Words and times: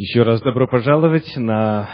Еще 0.00 0.22
раз 0.22 0.40
добро 0.42 0.68
пожаловать 0.68 1.36
на 1.36 1.90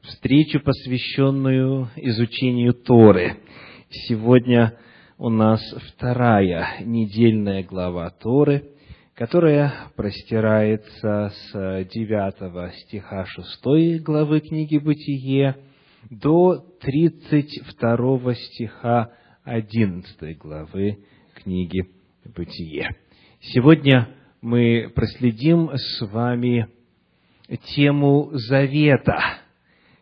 встречу, 0.00 0.60
посвященную 0.60 1.90
изучению 1.96 2.72
Торы. 2.72 3.36
Сегодня 3.90 4.78
у 5.18 5.28
нас 5.28 5.60
вторая 5.92 6.78
недельная 6.80 7.62
глава 7.62 8.08
Торы, 8.08 8.70
которая 9.12 9.74
простирается 9.94 11.34
с 11.34 11.52
9 11.52 12.74
стиха 12.80 13.26
6 13.26 14.02
главы 14.02 14.40
книги 14.40 14.78
«Бытие» 14.78 15.54
до 16.08 16.64
32 16.80 18.34
стиха 18.36 19.12
11 19.44 20.38
главы 20.38 21.04
книги 21.34 21.90
«Бытие». 22.24 22.88
Сегодня 23.40 24.14
мы 24.40 24.90
проследим 24.94 25.70
с 25.74 26.00
вами 26.06 26.68
тему 27.74 28.30
завета, 28.32 29.38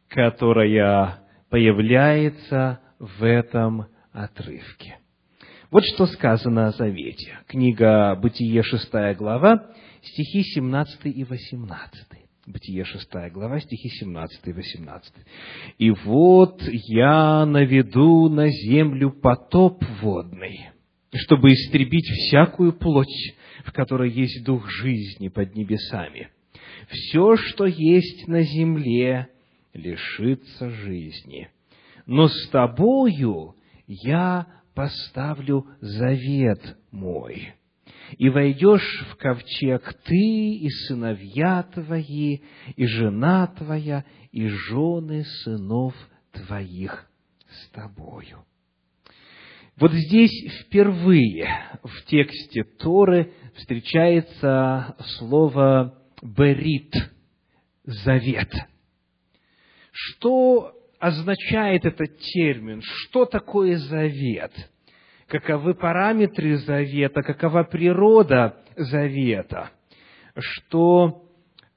которая 0.08 1.20
появляется 1.48 2.80
в 2.98 3.24
этом 3.24 3.86
отрывке. 4.12 4.98
Вот 5.70 5.84
что 5.84 6.06
сказано 6.06 6.68
о 6.68 6.72
завете. 6.72 7.38
Книга 7.48 8.14
Бытие, 8.16 8.62
6 8.62 9.16
глава, 9.16 9.66
стихи 10.02 10.42
17 10.42 11.06
и 11.06 11.24
18. 11.24 12.06
Бытие, 12.46 12.84
6 12.84 13.10
глава, 13.32 13.58
стихи 13.60 13.88
17 13.88 14.40
и 14.46 14.52
18. 14.52 15.12
«И 15.78 15.90
вот 15.90 16.62
я 16.68 17.44
наведу 17.44 18.28
на 18.28 18.48
землю 18.48 19.10
потоп 19.10 19.84
водный, 20.00 20.70
чтобы 21.12 21.52
истребить 21.52 22.06
всякую 22.06 22.72
плоть, 22.72 23.34
в 23.64 23.72
которой 23.72 24.10
есть 24.10 24.44
дух 24.44 24.68
жизни 24.70 25.28
под 25.28 25.54
небесами. 25.54 26.30
Все, 26.88 27.36
что 27.36 27.66
есть 27.66 28.28
на 28.28 28.42
земле, 28.42 29.28
лишится 29.72 30.70
жизни. 30.70 31.50
Но 32.06 32.28
с 32.28 32.48
тобою 32.48 33.56
я 33.86 34.46
поставлю 34.74 35.66
завет 35.80 36.76
мой. 36.90 37.54
И 38.18 38.28
войдешь 38.28 39.04
в 39.10 39.16
ковчег 39.16 39.94
ты 40.04 40.14
и 40.14 40.68
сыновья 40.86 41.64
твои, 41.64 42.38
и 42.76 42.86
жена 42.86 43.48
твоя, 43.48 44.04
и 44.30 44.46
жены 44.46 45.24
сынов 45.24 45.94
твоих 46.32 47.10
с 47.48 47.68
тобою. 47.70 48.44
Вот 49.78 49.92
здесь 49.92 50.32
впервые 50.62 51.46
в 51.82 52.04
тексте 52.06 52.64
Торы 52.64 53.32
встречается 53.56 54.96
слово 55.18 56.02
«берит»– 56.22 56.94
«завет». 57.84 58.50
Что 59.92 60.72
означает 60.98 61.84
этот 61.84 62.18
термин? 62.18 62.80
Что 62.82 63.26
такое 63.26 63.76
завет? 63.76 64.52
Каковы 65.26 65.74
параметры 65.74 66.56
завета? 66.56 67.22
Какова 67.22 67.62
природа 67.64 68.56
завета? 68.76 69.70
Что 70.38 71.22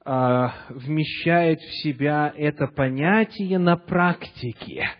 а, 0.06 0.54
вмещает 0.70 1.60
в 1.60 1.82
себя 1.82 2.32
это 2.34 2.66
понятие 2.66 3.58
на 3.58 3.76
практике– 3.76 4.88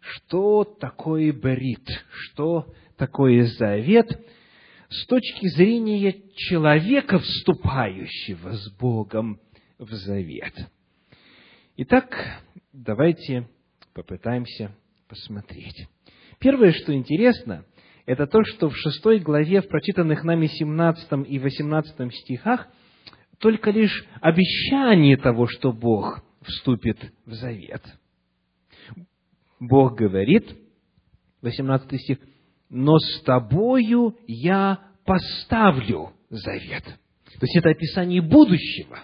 что 0.00 0.64
такое 0.64 1.32
брит, 1.32 1.86
что 2.10 2.72
такое 2.96 3.44
завет 3.44 4.08
с 4.88 5.06
точки 5.06 5.46
зрения 5.48 6.16
человека, 6.34 7.18
вступающего 7.18 8.52
с 8.52 8.70
Богом 8.72 9.40
в 9.78 9.90
завет. 9.92 10.54
Итак, 11.76 12.42
давайте 12.72 13.48
попытаемся 13.94 14.74
посмотреть. 15.08 15.86
Первое, 16.38 16.72
что 16.72 16.94
интересно, 16.94 17.64
это 18.06 18.26
то, 18.26 18.42
что 18.44 18.68
в 18.68 18.76
шестой 18.76 19.20
главе, 19.20 19.60
в 19.60 19.68
прочитанных 19.68 20.24
нами 20.24 20.46
17 20.46 21.28
и 21.28 21.38
18 21.38 22.14
стихах, 22.14 22.66
только 23.38 23.70
лишь 23.70 24.04
обещание 24.20 25.16
того, 25.16 25.46
что 25.46 25.72
Бог 25.72 26.22
вступит 26.42 26.98
в 27.26 27.32
завет– 27.32 27.82
Бог 29.60 29.96
говорит, 29.96 30.56
18 31.42 32.00
стих, 32.00 32.18
«Но 32.70 32.98
с 32.98 33.22
тобою 33.22 34.16
я 34.26 34.80
поставлю 35.04 36.12
завет». 36.30 36.84
То 36.84 37.46
есть 37.46 37.56
это 37.56 37.70
описание 37.70 38.22
будущего. 38.22 38.98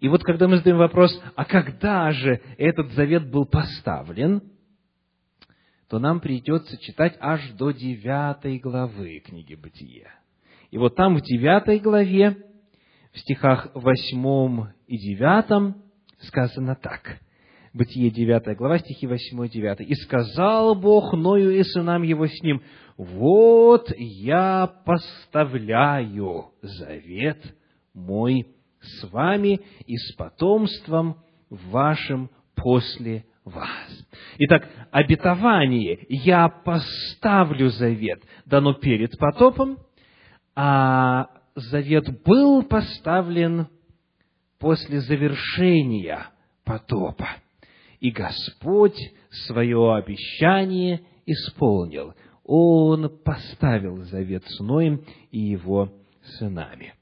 И 0.00 0.08
вот 0.08 0.22
когда 0.22 0.46
мы 0.46 0.58
задаем 0.58 0.78
вопрос, 0.78 1.20
а 1.34 1.44
когда 1.44 2.10
же 2.12 2.40
этот 2.58 2.92
завет 2.92 3.30
был 3.30 3.46
поставлен, 3.46 4.42
то 5.88 5.98
нам 5.98 6.20
придется 6.20 6.76
читать 6.78 7.16
аж 7.20 7.50
до 7.52 7.70
девятой 7.70 8.58
главы 8.58 9.20
книги 9.20 9.54
Бытия. 9.54 10.10
И 10.70 10.78
вот 10.78 10.96
там 10.96 11.16
в 11.16 11.22
девятой 11.22 11.78
главе, 11.78 12.36
в 13.12 13.18
стихах 13.20 13.68
восьмом 13.74 14.72
и 14.86 14.98
девятом 14.98 15.82
сказано 16.18 16.74
так. 16.74 17.20
Бытие 17.76 18.08
9 18.08 18.56
глава, 18.56 18.78
стихи 18.78 19.06
8 19.06 19.44
и 19.44 19.48
9. 19.50 19.80
«И 19.82 19.94
сказал 19.96 20.74
Бог 20.74 21.12
Ною 21.12 21.50
и 21.50 21.62
сынам 21.62 22.04
его 22.04 22.26
с 22.26 22.42
ним, 22.42 22.62
вот 22.96 23.92
я 23.98 24.66
поставляю 24.86 26.52
завет 26.62 27.54
мой 27.92 28.46
с 28.80 29.12
вами 29.12 29.60
и 29.84 29.94
с 29.98 30.14
потомством 30.14 31.18
вашим 31.50 32.30
после 32.54 33.26
вас. 33.44 34.08
Итак, 34.38 34.66
обетование 34.90 35.98
«я 36.08 36.48
поставлю 36.48 37.68
завет» 37.68 38.22
дано 38.46 38.72
перед 38.72 39.18
потопом, 39.18 39.76
а 40.54 41.26
завет 41.54 42.22
был 42.24 42.62
поставлен 42.62 43.66
после 44.58 45.00
завершения 45.00 46.30
потопа 46.64 47.28
и 48.00 48.10
Господь 48.10 48.98
свое 49.46 49.94
обещание 49.94 51.02
исполнил. 51.26 52.14
Он 52.44 53.10
поставил 53.24 54.02
завет 54.04 54.44
с 54.46 54.60
Ноем 54.60 55.04
и 55.30 55.38
его 55.38 55.92
сынами. 56.38 56.94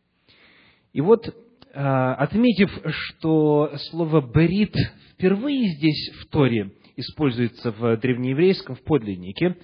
И 0.93 1.01
вот, 1.01 1.35
а, 1.75 2.15
отметив, 2.15 2.71
что 2.89 3.73
слово 3.91 4.21
«берит» 4.21 4.75
впервые 5.13 5.69
здесь 5.77 6.11
в 6.21 6.27
Торе 6.29 6.73
используется 6.97 7.73
в 7.73 7.97
древнееврейском, 7.97 8.77
в 8.77 8.83
подлиннике, 8.83 9.57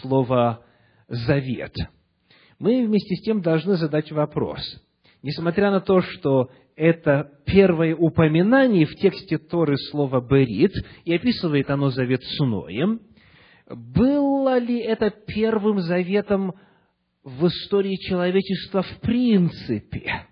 слово 0.00 0.64
«завет», 1.08 1.74
мы 2.58 2.84
вместе 2.84 3.14
с 3.14 3.22
тем 3.22 3.40
должны 3.40 3.76
задать 3.76 4.10
вопрос. 4.10 4.60
Несмотря 5.22 5.70
на 5.70 5.80
то, 5.80 6.00
что 6.00 6.50
это 6.78 7.32
первое 7.44 7.94
упоминание 7.96 8.86
в 8.86 8.94
тексте 8.94 9.36
Торы 9.36 9.76
слова 9.90 10.20
«берит», 10.20 10.72
и 11.04 11.12
описывает 11.12 11.68
оно 11.70 11.90
завет 11.90 12.22
с 12.22 12.38
Ноем. 12.38 13.00
Было 13.68 14.58
ли 14.58 14.78
это 14.78 15.10
первым 15.10 15.80
заветом 15.80 16.54
в 17.24 17.48
истории 17.48 17.96
человечества 17.96 18.82
в 18.82 19.00
принципе? 19.00 20.28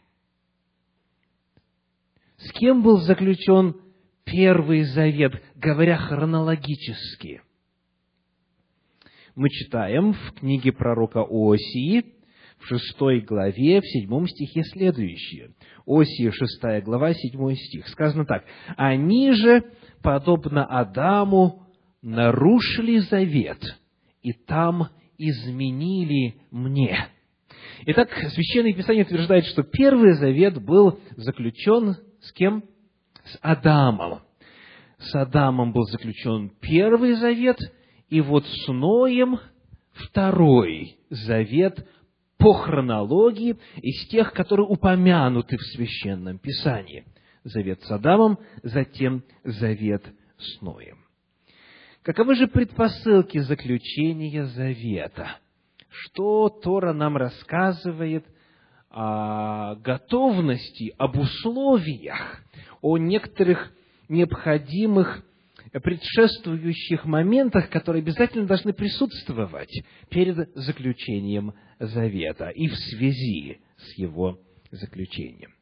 С 2.36 2.52
кем 2.52 2.82
был 2.82 2.98
заключен 2.98 3.80
первый 4.24 4.84
завет, 4.84 5.42
говоря 5.56 5.96
хронологически? 5.96 7.42
Мы 9.34 9.50
читаем 9.50 10.12
в 10.12 10.32
книге 10.38 10.70
пророка 10.70 11.24
Осии, 11.28 12.15
в 12.58 12.66
шестой 12.66 13.20
главе, 13.20 13.80
в 13.80 13.86
седьмом 13.86 14.26
стихе 14.26 14.62
следующее. 14.64 15.50
Осия, 15.86 16.30
шестая 16.32 16.80
глава, 16.82 17.14
седьмой 17.14 17.56
стих. 17.56 17.86
Сказано 17.88 18.24
так. 18.24 18.44
«Они 18.76 19.32
же, 19.32 19.64
подобно 20.02 20.64
Адаму, 20.64 21.62
нарушили 22.02 22.98
завет, 22.98 23.62
и 24.22 24.32
там 24.32 24.88
изменили 25.18 26.36
мне». 26.50 27.08
Итак, 27.86 28.10
Священное 28.30 28.72
Писание 28.72 29.04
утверждает, 29.04 29.44
что 29.46 29.62
Первый 29.62 30.12
Завет 30.14 30.62
был 30.62 30.98
заключен 31.16 31.96
с 32.20 32.32
кем? 32.32 32.64
С 33.24 33.38
Адамом. 33.42 34.20
С 34.98 35.14
Адамом 35.14 35.72
был 35.72 35.84
заключен 35.84 36.50
Первый 36.60 37.14
Завет, 37.14 37.58
и 38.08 38.20
вот 38.20 38.46
с 38.46 38.68
Ноем 38.68 39.38
Второй 39.92 40.96
Завет 41.10 41.86
по 42.38 42.52
хронологии 42.52 43.56
из 43.76 44.08
тех, 44.08 44.32
которые 44.32 44.66
упомянуты 44.66 45.56
в 45.56 45.62
Священном 45.62 46.38
Писании. 46.38 47.04
Завет 47.44 47.82
с 47.82 47.90
Адамом, 47.90 48.38
затем 48.62 49.22
завет 49.44 50.04
с 50.38 50.60
Ноем. 50.60 50.98
Каковы 52.02 52.34
же 52.36 52.46
предпосылки 52.46 53.38
заключения 53.38 54.44
завета? 54.46 55.38
Что 55.88 56.48
Тора 56.48 56.92
нам 56.92 57.16
рассказывает 57.16 58.24
о 58.90 59.74
готовности, 59.76 60.94
об 60.98 61.18
условиях, 61.18 62.42
о 62.80 62.98
некоторых 62.98 63.72
необходимых 64.08 65.24
предшествующих 65.80 67.04
моментах, 67.04 67.70
которые 67.70 68.02
обязательно 68.02 68.46
должны 68.46 68.72
присутствовать 68.72 69.72
перед 70.08 70.50
заключением 70.54 71.54
завета 71.78 72.48
и 72.50 72.68
в 72.68 72.74
связи 72.74 73.60
с 73.76 73.98
его 73.98 74.40
заключением. 74.70 75.52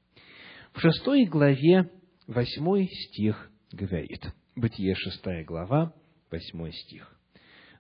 В 0.73 0.81
шестой 0.81 1.25
главе 1.25 1.91
восьмой 2.27 2.89
стих 2.89 3.51
говорит, 3.73 4.25
Бытие 4.57 4.95
шестая 4.95 5.45
глава, 5.45 5.93
восьмой 6.31 6.73
стих. 6.73 7.13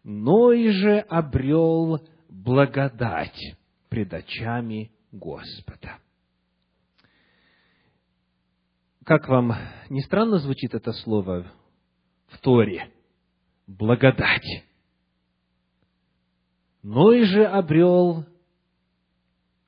«Ной 0.02 0.70
же 0.72 0.98
обрел 0.98 2.00
благодать 2.28 3.56
пред 3.88 4.12
очами 4.12 4.90
Господа». 5.12 5.98
Как 9.04 9.28
вам 9.28 9.54
не 9.88 10.00
странно 10.00 10.38
звучит 10.38 10.75
это 10.75 10.92
слово 10.92 11.52
в 12.34 12.38
Торе? 12.38 12.90
Благодать. 13.66 14.64
Ной 16.82 17.25
же 17.25 17.44
обрел 17.44 18.26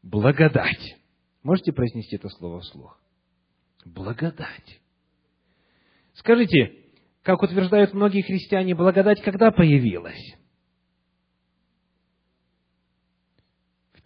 благодать. 0.03 0.97
Можете 1.43 1.73
произнести 1.73 2.17
это 2.17 2.29
слово 2.29 2.61
вслух? 2.61 3.01
Благодать. 3.85 4.81
Скажите, 6.15 6.85
как 7.23 7.43
утверждают 7.43 7.95
многие 7.95 8.23
христиане, 8.23 8.75
благодать 8.75 9.23
когда 9.23 9.51
появилась? 9.51 10.37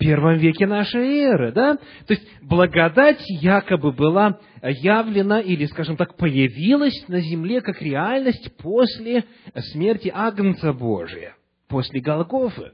Первом 0.00 0.38
веке 0.38 0.66
нашей 0.66 1.20
эры, 1.20 1.52
да? 1.52 1.76
То 2.06 2.14
есть 2.14 2.26
благодать 2.42 3.22
якобы 3.28 3.92
была 3.92 4.40
явлена 4.62 5.40
или, 5.40 5.66
скажем 5.66 5.96
так, 5.96 6.16
появилась 6.16 7.06
на 7.06 7.20
земле 7.20 7.60
как 7.60 7.80
реальность 7.80 8.56
после 8.56 9.24
смерти 9.72 10.10
Агнца 10.12 10.72
Божия, 10.72 11.36
после 11.68 12.00
Голгофы. 12.00 12.72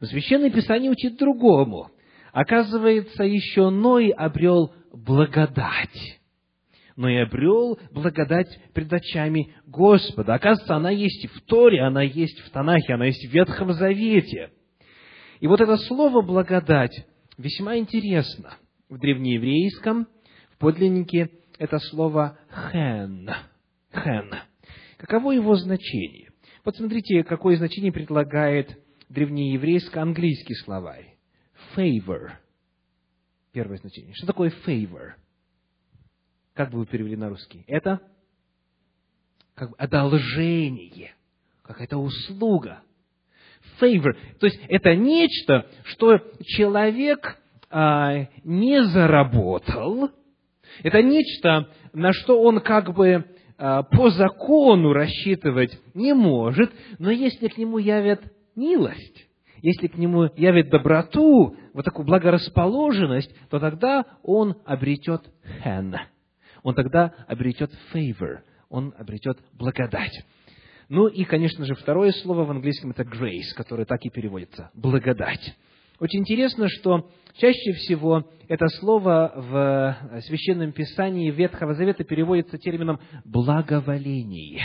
Но 0.00 0.06
Священное 0.06 0.50
Писание 0.50 0.90
учит 0.90 1.16
другому. 1.16 1.90
Оказывается, 2.32 3.24
еще 3.24 3.70
Ной 3.70 4.10
обрел 4.10 4.72
благодать 4.92 6.20
но 6.96 7.08
и 7.08 7.16
обрел 7.16 7.78
благодать 7.92 8.60
пред 8.74 8.92
очами 8.92 9.54
Господа. 9.66 10.34
Оказывается, 10.34 10.76
она 10.76 10.90
есть 10.90 11.26
в 11.32 11.40
Торе, 11.46 11.80
она 11.80 12.02
есть 12.02 12.38
в 12.40 12.50
Танахе, 12.50 12.92
она 12.92 13.06
есть 13.06 13.26
в 13.26 13.32
Ветхом 13.32 13.72
Завете. 13.72 14.50
И 15.40 15.46
вот 15.46 15.60
это 15.60 15.76
слово 15.78 16.22
«благодать» 16.22 17.06
весьма 17.38 17.78
интересно. 17.78 18.56
В 18.88 18.98
древнееврейском, 18.98 20.06
в 20.52 20.58
подлиннике, 20.58 21.30
это 21.58 21.78
слово 21.78 22.38
«хэн». 22.48 23.30
«Хэн». 23.90 24.34
Каково 24.98 25.32
его 25.32 25.54
значение? 25.56 26.30
Вот 26.62 26.76
смотрите, 26.76 27.24
какое 27.24 27.56
значение 27.56 27.90
предлагает 27.90 28.78
древнееврейско-английский 29.08 30.54
словарь. 30.56 31.16
Favor. 31.74 32.32
Первое 33.52 33.78
значение. 33.78 34.14
Что 34.14 34.26
такое 34.26 34.52
favor? 34.66 35.12
Как 36.52 36.70
бы 36.70 36.80
вы 36.80 36.86
перевели 36.86 37.16
на 37.16 37.30
русский? 37.30 37.64
Это 37.66 38.00
как 39.54 39.70
бы 39.70 39.76
одолжение, 39.76 41.14
какая-то 41.62 41.96
услуга. 41.96 42.82
Favor. 43.80 44.14
То 44.38 44.46
есть 44.46 44.60
это 44.68 44.94
нечто, 44.94 45.66
что 45.84 46.18
человек 46.44 47.38
а, 47.70 48.26
не 48.44 48.82
заработал. 48.84 50.10
Это 50.82 51.02
нечто, 51.02 51.68
на 51.92 52.12
что 52.12 52.40
он 52.40 52.60
как 52.60 52.94
бы 52.94 53.24
а, 53.58 53.82
по 53.82 54.10
закону 54.10 54.92
рассчитывать 54.92 55.78
не 55.94 56.14
может, 56.14 56.72
но 56.98 57.10
если 57.10 57.48
к 57.48 57.58
нему 57.58 57.78
явят 57.78 58.20
милость, 58.56 59.26
если 59.62 59.88
к 59.88 59.96
нему 59.96 60.30
явит 60.36 60.70
доброту, 60.70 61.56
вот 61.74 61.84
такую 61.84 62.06
благорасположенность, 62.06 63.30
то 63.50 63.58
тогда 63.58 64.04
он 64.22 64.56
обретет 64.64 65.22
хэн 65.62 65.96
он 66.62 66.74
тогда 66.74 67.12
обретет 67.26 67.70
favor, 67.92 68.40
он 68.68 68.94
обретет 68.98 69.38
благодать. 69.52 70.24
Ну 70.90 71.06
и, 71.06 71.22
конечно 71.22 71.64
же, 71.64 71.76
второе 71.76 72.10
слово 72.10 72.44
в 72.44 72.50
английском 72.50 72.90
это 72.90 73.04
grace, 73.04 73.54
которое 73.54 73.84
так 73.84 74.04
и 74.04 74.10
переводится– 74.10 74.72
благодать. 74.74 75.56
Очень 76.00 76.20
интересно, 76.20 76.68
что 76.68 77.08
чаще 77.36 77.72
всего 77.74 78.28
это 78.48 78.66
слово 78.80 79.32
в 79.36 80.20
Священном 80.22 80.72
Писании 80.72 81.30
Ветхого 81.30 81.74
Завета 81.74 82.02
переводится 82.02 82.58
термином 82.58 82.98
«благоволение». 83.24 84.64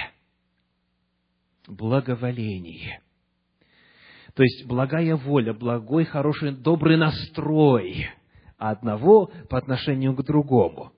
Благоволение. 1.67 3.01
То 4.33 4.41
есть 4.41 4.65
благая 4.65 5.15
воля, 5.15 5.53
благой, 5.53 6.05
хороший, 6.05 6.53
добрый 6.53 6.97
настрой 6.97 8.09
одного 8.57 9.29
по 9.47 9.59
отношению 9.59 10.15
к 10.15 10.23
другому. 10.23 10.91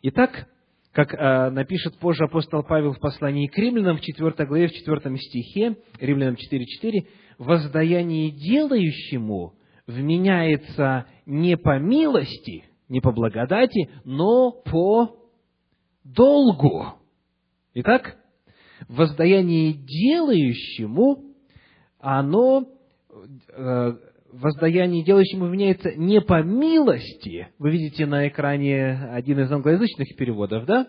Итак, 0.00 0.48
как 0.92 1.14
э, 1.14 1.50
напишет 1.50 1.98
позже 1.98 2.24
апостол 2.24 2.62
Павел 2.64 2.92
в 2.92 2.98
послании 2.98 3.46
к 3.46 3.56
римлянам 3.56 3.98
в 3.98 4.00
4 4.00 4.46
главе, 4.46 4.68
в 4.68 4.72
4 4.72 5.16
стихе, 5.18 5.76
римлянам 6.00 6.34
4.4, 6.34 7.06
«воздаяние 7.38 8.30
делающему 8.30 9.54
вменяется 9.86 11.06
не 11.26 11.56
по 11.56 11.78
милости, 11.78 12.64
не 12.88 13.00
по 13.00 13.12
благодати, 13.12 13.88
но 14.04 14.50
по 14.50 15.16
долгу». 16.02 16.94
Итак, 17.74 18.16
воздаяние 18.88 19.74
делающему, 19.74 21.22
оно 22.00 22.66
э, 23.48 23.92
воздаяние 24.32 25.04
делающему 25.04 25.46
вменяется 25.46 25.92
не 25.92 26.20
по 26.20 26.42
милости. 26.42 27.48
Вы 27.58 27.70
видите 27.70 28.06
на 28.06 28.28
экране 28.28 29.10
один 29.12 29.40
из 29.40 29.50
англоязычных 29.50 30.16
переводов, 30.16 30.66
да? 30.66 30.86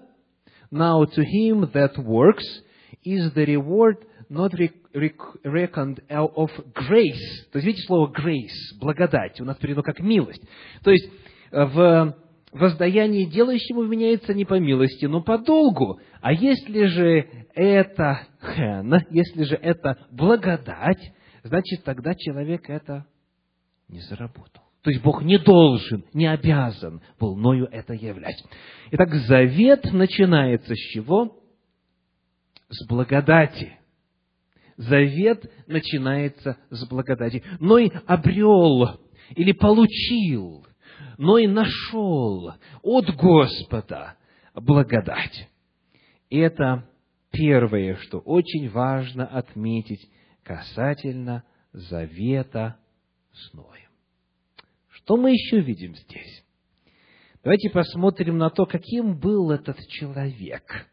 Now 0.72 1.04
to 1.04 1.24
him 1.24 1.72
that 1.74 1.98
works 1.98 2.46
is 3.06 3.34
the 3.34 3.46
reward 3.46 3.98
not 4.30 4.54
reckoned 4.94 6.00
of 6.10 6.50
grace. 6.74 7.46
То 7.52 7.58
есть, 7.58 7.66
видите 7.66 7.86
слово 7.86 8.12
grace, 8.12 8.80
благодать, 8.80 9.42
у 9.42 9.46
нас 9.46 9.58
переведено 9.58 9.84
как 9.84 10.00
милость. 10.00 10.42
То 10.84 10.92
есть, 10.92 11.10
в 11.52 12.16
воздаяние 12.54 13.26
делающему 13.26 13.82
вменяется 13.82 14.34
не 14.34 14.46
по 14.46 14.60
милости, 14.60 15.06
но 15.06 15.22
по 15.22 15.38
долгу. 15.38 16.00
А 16.22 16.34
если 16.34 16.86
же 16.86 17.28
это 17.54 18.22
хэн, 18.40 19.06
если 19.10 19.44
же 19.44 19.56
это 19.56 19.98
благодать, 20.12 21.14
значит, 21.44 21.84
тогда 21.84 22.14
человек 22.16 22.70
это 22.70 23.06
не 23.92 24.00
заработал. 24.00 24.64
То 24.82 24.90
есть 24.90 25.04
Бог 25.04 25.22
не 25.22 25.38
должен, 25.38 26.06
не 26.14 26.26
обязан 26.26 27.02
был 27.20 27.36
мною 27.36 27.68
это 27.72 27.94
являть. 27.94 28.44
Итак, 28.92 29.14
завет 29.14 29.84
начинается 29.92 30.74
с 30.74 30.78
чего? 30.78 31.38
С 32.70 32.88
благодати. 32.88 33.78
Завет 34.78 35.52
начинается 35.68 36.58
с 36.72 36.88
благодати. 36.88 37.44
Но 37.60 37.78
и 37.78 37.92
обрел 38.08 39.00
или 39.36 39.52
получил, 39.52 40.66
но 41.18 41.38
и 41.38 41.46
нашел 41.46 42.54
от 42.82 43.16
Господа 43.16 44.16
благодать. 44.56 45.48
Это 46.32 46.90
первое, 47.30 47.98
что 47.98 48.20
очень 48.20 48.70
важно 48.70 49.28
отметить 49.28 50.10
касательно 50.44 51.44
завета 51.72 52.78
с 53.34 53.54
Ноем. 53.54 53.90
Что 54.90 55.18
мы 55.18 55.32
еще 55.32 55.62
видим 55.62 55.96
здесь? 55.96 56.44
Давайте 57.44 57.70
посмотрим 57.70 58.38
на 58.38 58.50
то, 58.50 58.66
каким 58.66 59.18
был 59.18 59.52
этот 59.52 59.78
человек, 59.88 60.88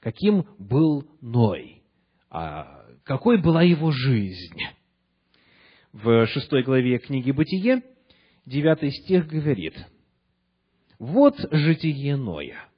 каким 0.00 0.46
был 0.58 1.08
Ной, 1.20 1.82
а 2.30 2.84
какой 3.04 3.40
была 3.40 3.62
его 3.62 3.92
жизнь. 3.92 4.60
В 5.92 6.26
шестой 6.26 6.64
главе 6.64 6.98
книги 6.98 7.30
«Бытие» 7.30 7.82
девятый 8.44 8.90
стих 8.90 9.28
говорит, 9.28 9.74
«Вот 10.98 11.36
житие 11.52 12.16
Ноя. 12.16 12.68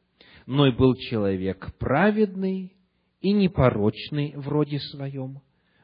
Ной 0.44 0.72
был 0.72 0.94
человек 0.94 1.74
праведный 1.78 2.76
и 3.20 3.32
непорочный 3.32 4.34
вроде 4.36 4.78
своем. 4.78 5.40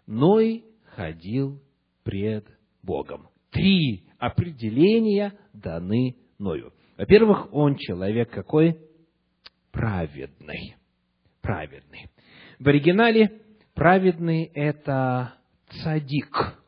Ной 0.06 0.64
ходил 0.94 1.62
пред 2.04 2.46
Богом. 2.82 3.28
Три 3.50 4.04
определения 4.18 5.34
даны 5.52 6.16
Ною. 6.38 6.72
Во-первых, 6.96 7.52
он 7.52 7.76
человек 7.76 8.30
какой? 8.30 8.78
Праведный. 9.70 10.76
Праведный. 11.40 12.10
В 12.58 12.68
оригинале 12.68 13.40
праведный– 13.74 14.44
это 14.54 15.34
цадик. 15.82 16.58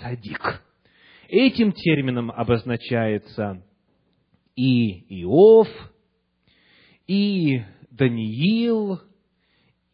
Цадик. 0.00 0.62
Этим 1.28 1.72
термином 1.72 2.30
обозначается 2.30 3.62
и 4.56 5.22
Иов, 5.22 5.68
и 7.06 7.62
Даниил, 7.90 9.00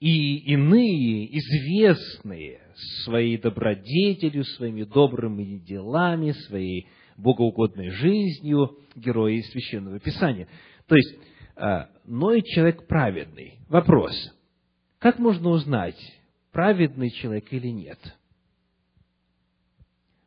и 0.00 0.38
иные 0.52 1.38
известные 1.38 2.60
своей 3.04 3.38
добродетелью, 3.38 4.44
своими 4.44 4.84
добрыми 4.84 5.58
делами, 5.58 6.32
своей 6.32 6.88
богоугодной 7.16 7.90
жизнью 7.90 8.78
герои 8.96 9.40
Священного 9.40 10.00
Писания. 10.00 10.48
То 10.86 10.96
есть, 10.96 11.18
а, 11.56 11.88
Ной 12.04 12.42
человек 12.42 12.86
праведный. 12.86 13.54
Вопрос. 13.68 14.12
Как 14.98 15.18
можно 15.18 15.50
узнать, 15.50 15.98
праведный 16.52 17.10
человек 17.10 17.52
или 17.52 17.68
нет? 17.68 17.98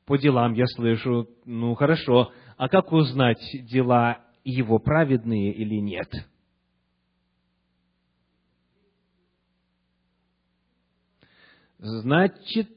По 0.06 0.18
делам 0.18 0.54
я 0.54 0.66
слышу, 0.68 1.28
ну 1.46 1.76
хорошо, 1.76 2.32
а 2.56 2.70
как 2.70 2.92
узнать, 2.92 3.42
дела 3.70 4.20
его 4.44 4.80
праведные 4.80 5.54
или 5.54 5.76
нет? 5.76 6.10
Значит, 11.80 12.70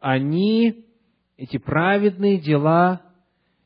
они, 0.00 0.86
эти 1.36 1.58
праведные 1.58 2.38
дела, 2.38 3.02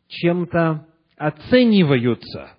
чем-то 0.08 0.86
оцениваются. 1.16 2.50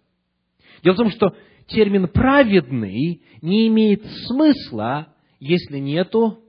Дело 0.83 0.93
в 0.95 0.97
том, 0.97 1.11
что 1.11 1.35
термин 1.67 2.07
«праведный» 2.07 3.21
не 3.41 3.67
имеет 3.67 4.05
смысла, 4.27 5.13
если 5.39 5.79
нету 5.79 6.41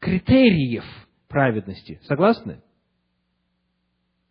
критериев 0.00 0.84
праведности. 1.28 2.00
Согласны? 2.04 2.62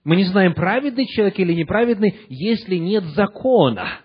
Мы 0.04 0.16
не 0.16 0.26
знаем, 0.26 0.54
праведный 0.54 1.06
человек 1.08 1.40
или 1.40 1.54
неправедный, 1.54 2.16
если 2.30 2.76
нет 2.78 3.04
закона, 3.16 4.00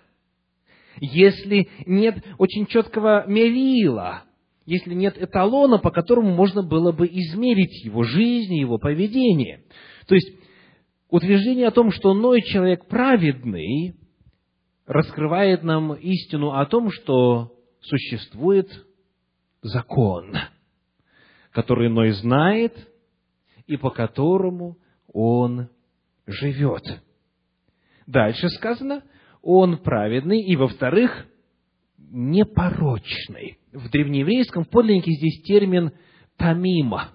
если 0.99 1.69
нет 1.85 2.23
очень 2.37 2.65
четкого 2.65 3.25
мерила, 3.27 4.23
если 4.65 4.93
нет 4.93 5.21
эталона, 5.21 5.77
по 5.77 5.91
которому 5.91 6.33
можно 6.33 6.63
было 6.63 6.91
бы 6.91 7.07
измерить 7.07 7.83
его 7.83 8.03
жизнь 8.03 8.55
его 8.55 8.77
поведение. 8.77 9.63
То 10.07 10.15
есть, 10.15 10.31
утверждение 11.09 11.67
о 11.67 11.71
том, 11.71 11.91
что 11.91 12.13
Ной 12.13 12.41
человек 12.41 12.87
праведный, 12.87 13.95
раскрывает 14.85 15.63
нам 15.63 15.93
истину 15.93 16.51
о 16.51 16.65
том, 16.65 16.91
что 16.91 17.53
существует 17.81 18.69
закон, 19.61 20.35
который 21.51 21.89
Ной 21.89 22.11
знает 22.11 22.73
и 23.67 23.77
по 23.77 23.89
которому 23.89 24.77
он 25.11 25.69
живет. 26.25 26.83
Дальше 28.07 28.49
сказано, 28.49 29.03
он 29.41 29.77
праведный, 29.77 30.41
и, 30.41 30.55
во-вторых, 30.55 31.27
непорочный. 32.13 33.57
В 33.71 33.89
древнееврейском 33.89 34.65
подлиннике 34.65 35.11
здесь 35.11 35.41
термин 35.43 35.91
«тамима». 36.37 37.11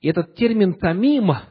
И 0.00 0.08
этот 0.08 0.34
термин 0.34 0.74
«тамима», 0.74 1.44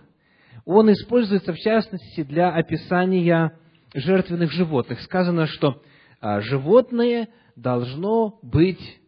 он 0.66 0.92
используется, 0.92 1.54
в 1.54 1.58
частности, 1.58 2.24
для 2.24 2.54
описания 2.54 3.58
жертвенных 3.94 4.52
животных. 4.52 5.02
Сказано, 5.02 5.48
что 5.48 5.82
а, 6.20 6.40
животное 6.42 7.30
должно 7.56 8.40
быть 8.44 9.02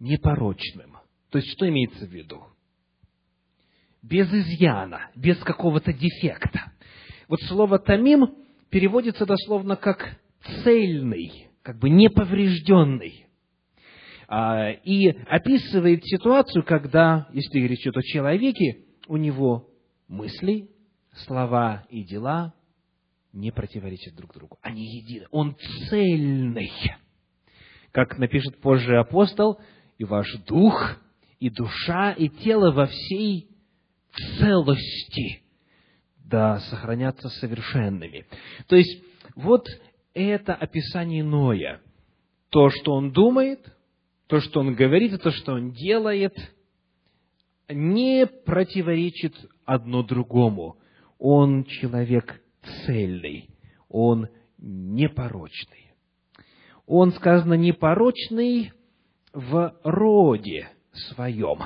непорочным. 0.00 0.96
То 1.30 1.38
есть, 1.38 1.50
что 1.52 1.68
имеется 1.68 2.04
в 2.06 2.10
виду? 2.10 2.42
без 4.02 4.32
изъяна, 4.32 5.10
без 5.14 5.38
какого-то 5.38 5.92
дефекта. 5.92 6.72
Вот 7.28 7.40
слово 7.42 7.78
«тамим» 7.78 8.34
переводится 8.70 9.26
дословно 9.26 9.76
как 9.76 10.18
«цельный», 10.62 11.47
как 11.68 11.76
бы 11.76 11.90
неповрежденный. 11.90 13.26
А, 14.26 14.70
и 14.70 15.08
описывает 15.08 16.02
ситуацию, 16.02 16.64
когда, 16.64 17.28
если 17.34 17.60
речь 17.60 17.82
идет 17.82 17.98
о 17.98 18.02
человеке, 18.02 18.86
у 19.06 19.18
него 19.18 19.68
мысли, 20.08 20.70
слова 21.26 21.84
и 21.90 22.04
дела 22.04 22.54
не 23.34 23.50
противоречат 23.50 24.14
друг 24.14 24.32
другу. 24.32 24.56
Они 24.62 24.82
едины. 24.82 25.26
Он 25.30 25.58
цельный. 25.90 26.72
Как 27.92 28.16
напишет 28.16 28.58
позже 28.62 28.96
апостол, 28.96 29.60
и 29.98 30.04
ваш 30.04 30.32
дух, 30.46 30.96
и 31.38 31.50
душа, 31.50 32.12
и 32.12 32.30
тело 32.30 32.72
во 32.72 32.86
всей 32.86 33.50
целости, 34.38 35.42
да 36.16 36.60
сохранятся 36.70 37.28
совершенными. 37.28 38.24
То 38.68 38.76
есть, 38.76 39.04
вот 39.34 39.68
это 40.26 40.54
описание 40.54 41.22
Ноя. 41.24 41.80
То, 42.50 42.70
что 42.70 42.94
он 42.94 43.12
думает, 43.12 43.60
то, 44.26 44.40
что 44.40 44.60
он 44.60 44.74
говорит, 44.74 45.12
и 45.12 45.18
то, 45.18 45.30
что 45.30 45.54
он 45.54 45.72
делает, 45.72 46.34
не 47.68 48.26
противоречит 48.26 49.34
одно 49.64 50.02
другому. 50.02 50.78
Он 51.18 51.64
человек 51.64 52.40
цельный, 52.86 53.50
он 53.88 54.28
непорочный. 54.58 55.92
Он, 56.86 57.12
сказано, 57.12 57.54
непорочный 57.54 58.72
в 59.32 59.78
роде 59.84 60.70
своем. 60.92 61.58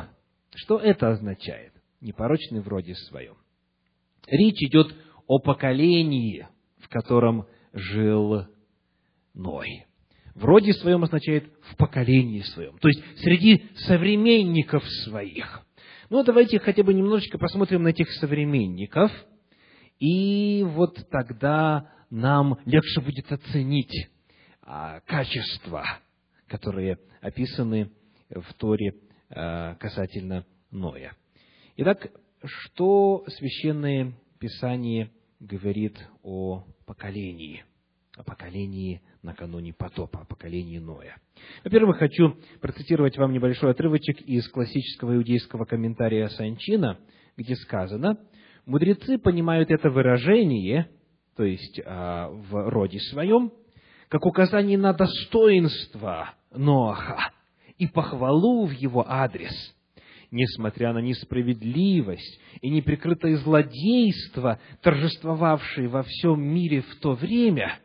Что 0.55 0.79
это 0.79 1.11
означает? 1.11 1.73
непорочный 2.03 2.61
в 2.61 2.69
роде 2.69 2.95
своем. 2.95 3.37
Речь 4.27 4.61
идет 4.63 4.95
о 5.27 5.39
поколении, 5.39 6.47
в 6.79 6.89
котором 6.89 7.47
жил 7.73 8.47
Ной. 9.35 9.87
В 10.35 10.45
роде 10.45 10.73
своем 10.73 11.05
означает 11.05 11.52
в 11.71 11.76
поколении 11.76 12.41
своем, 12.41 12.79
то 12.79 12.88
есть 12.88 13.02
среди 13.19 13.64
современников 13.87 14.83
своих. 15.05 15.62
Ну, 16.09 16.25
давайте 16.25 16.59
хотя 16.59 16.83
бы 16.83 16.95
немножечко 16.95 17.38
посмотрим 17.38 17.83
на 17.83 17.88
этих 17.88 18.11
современников, 18.12 19.11
и 19.99 20.62
вот 20.64 20.99
тогда 21.11 21.91
нам 22.11 22.59
легче 22.64 23.00
будет 23.00 23.31
оценить 23.31 24.09
а, 24.62 25.00
качества, 25.00 25.85
которые 26.49 26.99
описаны 27.21 27.91
в 28.29 28.52
Торе 28.55 28.95
а, 29.31 29.75
касательно 29.76 30.45
Ноя. 30.71 31.14
Итак, 31.76 32.11
что 32.45 33.25
Священное 33.29 34.12
Писание 34.38 35.11
говорит 35.43 35.99
о 36.23 36.65
поколении, 36.87 37.65
о 38.17 38.23
поколении 38.23 39.03
накануне 39.23 39.75
потопа, 39.75 40.21
о 40.21 40.25
поколении 40.25 40.79
Ноя? 40.79 41.17
Во-первых, 41.65 41.99
хочу 41.99 42.37
процитировать 42.61 43.19
вам 43.19 43.33
небольшой 43.33 43.73
отрывочек 43.73 44.21
из 44.21 44.49
классического 44.49 45.17
иудейского 45.17 45.65
комментария 45.65 46.29
Санчина, 46.29 46.99
где 47.37 47.57
сказано, 47.57 48.19
мудрецы 48.67 49.19
понимают 49.19 49.71
это 49.71 49.91
выражение, 49.91 50.89
то 51.37 51.43
есть 51.43 51.81
а, 51.85 52.29
в 52.29 52.71
роде 52.71 53.01
своем, 53.01 53.53
как 54.09 54.25
указание 54.25 54.79
на 54.79 54.93
достоинство 54.93 56.35
Ноаха 56.53 57.33
и 57.79 57.89
похвалу 57.89 58.67
в 58.67 58.71
его 58.71 59.05
адрес– 59.07 59.75
несмотря 60.33 60.93
на 60.93 60.99
несправедливость 60.99 62.41
и 62.61 62.71
неприкрытое 62.71 63.37
злодейство, 63.37 64.59
торжествовавшие 64.81 65.89
во 65.89 66.03
всем 66.03 66.43
мире 66.43 66.81
в 66.81 66.97
то 66.97 67.12
время, 67.12 67.79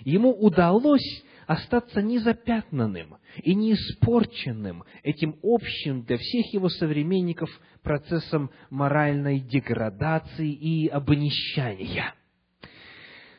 ему 0.00 0.30
удалось 0.32 1.24
остаться 1.46 2.02
незапятнанным 2.02 3.16
и 3.42 3.54
неиспорченным 3.54 4.84
этим 5.02 5.36
общим 5.42 6.02
для 6.02 6.18
всех 6.18 6.52
его 6.52 6.68
современников 6.68 7.48
процессом 7.82 8.50
моральной 8.70 9.40
деградации 9.40 10.50
и 10.50 10.88
обнищания. 10.88 12.14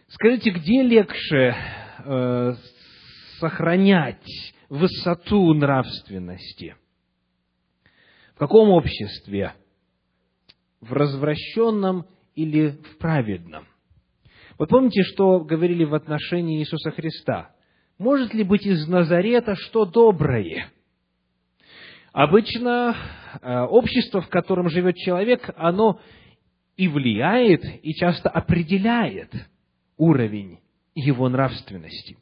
Скажите, 0.07 0.51
где 0.51 0.83
легче 0.83 1.55
э, 2.05 2.53
сохранять 3.39 4.53
высоту 4.69 5.53
нравственности– 5.53 6.75
в 8.35 8.37
каком 8.37 8.69
обществе? 8.69 9.53
В 10.81 10.91
развращенном 10.93 12.05
или 12.35 12.69
в 12.69 12.97
праведном? 12.97 13.65
Вот 14.57 14.69
помните, 14.69 15.03
что 15.03 15.39
говорили 15.39 15.85
в 15.85 15.95
отношении 15.95 16.59
Иисуса 16.59 16.91
Христа? 16.91 17.55
Может 17.97 18.33
ли 18.33 18.43
быть 18.43 18.65
из 18.65 18.87
Назарета 18.87 19.55
что 19.55 19.85
доброе? 19.85 20.67
Обычно 22.11 22.95
э, 23.41 23.59
общество, 23.61 24.21
в 24.21 24.27
котором 24.27 24.69
живет 24.69 24.95
человек, 24.97 25.49
оно 25.55 25.99
и 26.75 26.89
влияет, 26.89 27.63
и 27.83 27.93
часто 27.93 28.29
определяет 28.29 29.31
уровень 29.97 30.59
его 30.93 31.29
нравственности. 31.29 32.17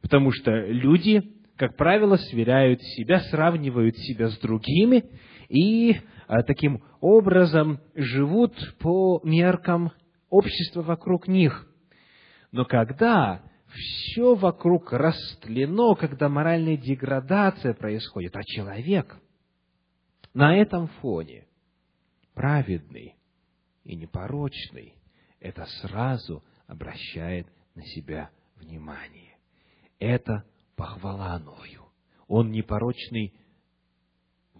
Потому 0.00 0.32
что 0.32 0.50
люди, 0.50 1.22
как 1.56 1.76
правило, 1.76 2.16
сверяют 2.16 2.82
себя, 2.82 3.20
сравнивают 3.20 3.96
себя 3.98 4.28
с 4.28 4.38
другими, 4.38 5.04
и 5.52 6.00
а, 6.28 6.42
таким 6.42 6.82
образом 7.00 7.78
живут 7.94 8.54
по 8.78 9.20
меркам 9.22 9.92
общества 10.30 10.80
вокруг 10.80 11.28
них. 11.28 11.68
Но 12.52 12.64
когда 12.64 13.42
все 13.68 14.34
вокруг 14.34 14.92
растлено, 14.92 15.94
когда 15.94 16.30
моральная 16.30 16.78
деградация 16.78 17.74
происходит, 17.74 18.34
а 18.34 18.42
человек 18.44 19.18
на 20.32 20.56
этом 20.56 20.88
фоне 21.02 21.46
праведный 22.32 23.16
и 23.84 23.94
непорочный, 23.94 24.94
это 25.38 25.66
сразу 25.82 26.42
обращает 26.66 27.46
на 27.74 27.82
себя 27.82 28.30
внимание. 28.56 29.36
Это 29.98 30.44
похвала 30.76 31.38
Ною. 31.38 31.82
Он 32.26 32.50
непорочный 32.50 33.34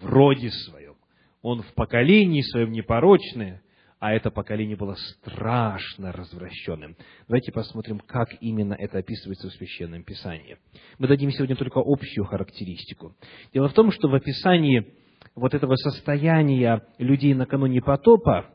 в 0.03 0.07
роде 0.07 0.51
своем. 0.51 0.97
Он 1.43 1.63
в 1.63 1.73
поколении 1.75 2.43
своем 2.43 2.73
непорочное, 2.73 3.63
а 3.99 4.13
это 4.13 4.31
поколение 4.31 4.77
было 4.77 4.95
страшно 4.95 6.13
развращенным. 6.13 6.97
Давайте 7.29 7.53
посмотрим, 7.53 8.01
как 8.01 8.29
именно 8.41 8.75
это 8.75 8.99
описывается 8.99 9.49
в 9.49 9.53
Священном 9.53 10.03
Писании. 10.03 10.59
Мы 10.99 11.07
дадим 11.07 11.31
сегодня 11.31 11.55
только 11.55 11.81
общую 11.85 12.25
характеристику. 12.25 13.15
Дело 13.55 13.69
в 13.69 13.75
том, 13.75 13.93
что 13.93 14.09
в 14.09 14.15
описании 14.15 14.93
вот 15.37 15.55
этого 15.55 15.77
состояния 15.77 16.83
людей 16.99 17.33
накануне 17.35 17.81
потопа 17.81 18.51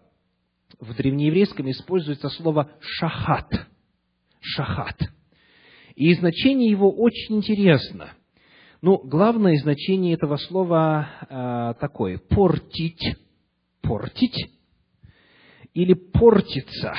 в 0.80 0.94
древнееврейском 0.96 1.70
используется 1.72 2.30
слово 2.30 2.70
«шахат». 2.82 3.50
«Шахат». 4.42 5.00
И 5.96 6.14
значение 6.14 6.70
его 6.70 6.92
очень 6.92 7.38
интересно. 7.38 8.17
Ну, 8.82 9.00
главное 9.04 9.58
значение 9.58 10.14
этого 10.14 10.38
слова 10.38 11.10
э, 11.30 11.80
такое– 11.80 12.20
портить, 12.30 13.18
портить 13.82 14.52
или 15.74 15.94
портиться. 15.94 16.94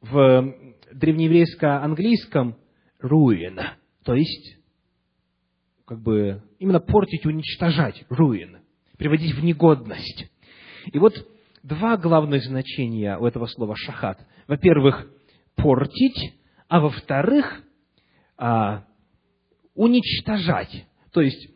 В 0.00 0.54
древнееврейско-английском 0.92 2.54
ruin, 3.02 3.60
то 4.04 4.14
есть 4.14 4.58
как 5.84 6.00
бы 6.00 6.42
именно 6.60 6.78
портить, 6.78 7.26
уничтожать, 7.26 8.04
ruin, 8.10 8.58
приводить 8.96 9.34
в 9.34 9.42
негодность. 9.42 10.26
И 10.92 10.98
вот 10.98 11.14
два 11.64 11.96
главных 11.96 12.44
значения 12.44 13.18
у 13.18 13.26
этого 13.26 13.46
слова 13.46 13.74
шахат. 13.76 14.24
Во-первых, 14.46 15.08
портить, 15.56 16.34
а 16.68 16.78
во-вторых, 16.78 17.62
а, 18.36 18.84
уничтожать. 19.74 20.87
То 21.12 21.20
есть, 21.20 21.48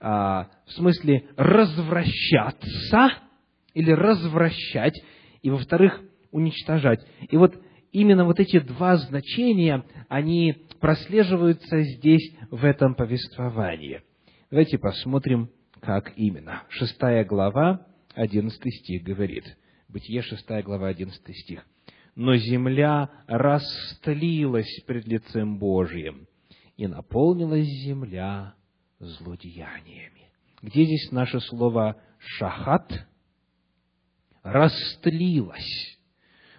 а, 0.00 0.48
в 0.66 0.72
смысле 0.72 1.28
развращаться 1.36 3.10
или 3.74 3.90
развращать, 3.90 5.00
и 5.42 5.50
во-вторых, 5.50 6.00
уничтожать. 6.30 7.00
И 7.28 7.36
вот 7.36 7.54
именно 7.92 8.24
вот 8.24 8.40
эти 8.40 8.58
два 8.60 8.96
значения, 8.96 9.84
они 10.08 10.66
прослеживаются 10.80 11.82
здесь, 11.82 12.32
в 12.50 12.64
этом 12.64 12.94
повествовании. 12.94 14.02
Давайте 14.50 14.78
посмотрим, 14.78 15.50
как 15.80 16.12
именно. 16.16 16.62
Шестая 16.68 17.24
глава, 17.24 17.86
одиннадцатый 18.14 18.72
стих 18.72 19.02
говорит. 19.02 19.44
Бытие, 19.88 20.22
шестая 20.22 20.62
глава, 20.62 20.88
одиннадцатый 20.88 21.34
стих. 21.34 21.64
«Но 22.16 22.36
земля 22.36 23.08
растлилась 23.26 24.82
пред 24.86 25.06
лицем 25.06 25.58
Божиим, 25.58 26.26
и 26.76 26.86
наполнилась 26.86 27.66
земля 27.66 28.54
злодеяниями». 29.00 30.30
Где 30.62 30.84
здесь 30.84 31.10
наше 31.10 31.40
слово 31.40 31.96
«шахат»? 32.18 33.06
Растлилась. 34.42 35.98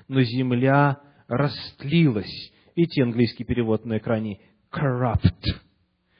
Но 0.08 0.22
земля 0.22 1.00
растлилась. 1.28 2.52
Видите 2.76 3.04
английский 3.04 3.44
перевод 3.44 3.86
на 3.86 3.98
экране? 3.98 4.40
Corrupt. 4.72 5.44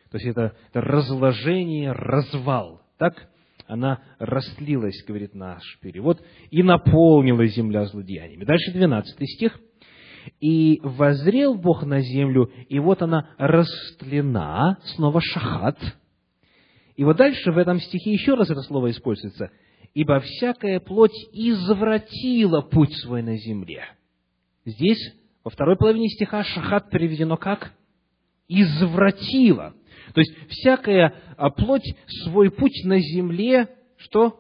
То 0.10 0.18
есть 0.18 0.26
это, 0.26 0.56
это 0.70 0.82
разложение, 0.82 1.92
развал. 1.92 2.82
Так? 2.98 3.32
она 3.72 4.02
растлилась, 4.20 5.02
говорит 5.08 5.34
наш 5.34 5.64
перевод, 5.80 6.22
и 6.50 6.62
наполнила 6.62 7.46
земля 7.48 7.86
злодеяниями. 7.86 8.44
Дальше 8.44 8.74
12 8.74 9.30
стих. 9.30 9.58
«И 10.40 10.80
возрел 10.84 11.56
Бог 11.56 11.84
на 11.84 12.02
землю, 12.02 12.52
и 12.70 12.78
вот 12.80 13.02
она 13.02 13.30
растлена», 13.38 14.78
снова 14.96 15.20
шахат. 15.20 15.80
И 16.96 17.04
вот 17.04 17.18
дальше 17.18 17.52
в 17.52 17.58
этом 17.58 17.80
стихе 17.80 18.12
еще 18.14 18.36
раз 18.36 18.50
это 18.50 18.62
слово 18.62 18.92
используется. 18.92 19.52
«Ибо 19.94 20.20
всякая 20.22 20.80
плоть 20.80 21.16
извратила 21.34 22.62
путь 22.62 22.96
свой 22.98 23.22
на 23.22 23.38
земле». 23.38 23.84
Здесь, 24.66 25.14
во 25.44 25.52
второй 25.52 25.76
половине 25.76 26.08
стиха, 26.08 26.44
шахат 26.44 26.90
переведено 26.90 27.38
как? 27.38 27.74
«Извратила». 28.48 29.74
То 30.14 30.22
есть 30.22 30.34
всякая 30.50 31.16
а, 31.38 31.50
плоть 31.50 31.96
свой 32.24 32.52
путь 32.52 32.84
на 32.84 33.00
земле, 33.00 33.70
что? 33.98 34.38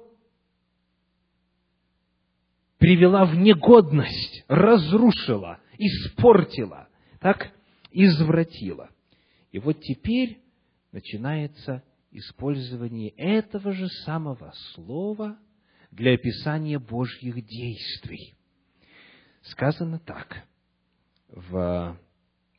Привела 2.77 3.25
в 3.25 3.35
негодность, 3.35 4.43
разрушила, 4.47 5.59
испортила, 5.77 6.87
так? 7.19 7.51
Извратила. 7.91 8.89
И 9.51 9.59
вот 9.59 9.81
теперь 9.81 10.39
начинается 10.91 11.83
использование 12.11 13.09
этого 13.11 13.71
же 13.71 13.87
самого 14.05 14.51
слова 14.73 15.37
для 15.91 16.13
описания 16.13 16.79
Божьих 16.79 17.35
действий. 17.45 18.35
Сказано 19.41 19.99
так 19.99 20.43
в 21.27 21.97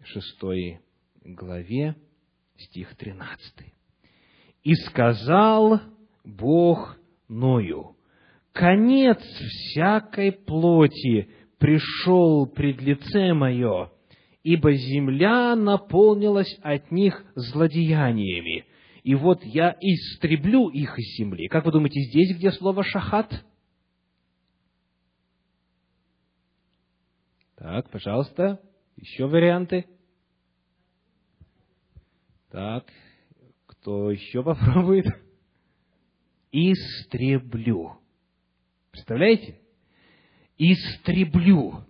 шестой 0.05 0.81
главе 1.25 1.97
стих 2.57 2.95
13. 2.97 3.75
«И 4.65 4.75
сказал 4.75 5.81
Бог 6.25 6.97
Ною, 7.29 7.97
конец 8.53 9.19
всякой 9.19 10.33
плоти 10.33 11.31
пришел 11.59 12.47
пред 12.47 12.81
лице 12.81 13.33
мое, 13.33 13.93
ибо 14.43 14.73
земля 14.73 15.55
наполнилась 15.55 16.59
от 16.63 16.91
них 16.91 17.25
злодеяниями, 17.35 18.67
и 19.03 19.15
вот 19.15 19.45
я 19.45 19.77
истреблю 19.81 20.69
их 20.69 20.99
из 20.99 21.17
земли». 21.19 21.49
Как 21.49 21.65
вы 21.65 21.73
думаете, 21.73 22.01
здесь, 22.01 22.37
где 22.37 22.51
слово 22.53 22.83
«шахат»? 22.83 23.45
Так, 27.57 27.91
пожалуйста, 27.91 28.61
еще 28.97 29.27
варианты– 29.27 29.87
так, 32.53 32.87
кто 33.65 34.11
еще 34.11 34.43
попробует? 34.43 35.07
Истреблю. 36.53 37.99
Представляете? 38.91 39.59
Истреблю. 40.59 41.87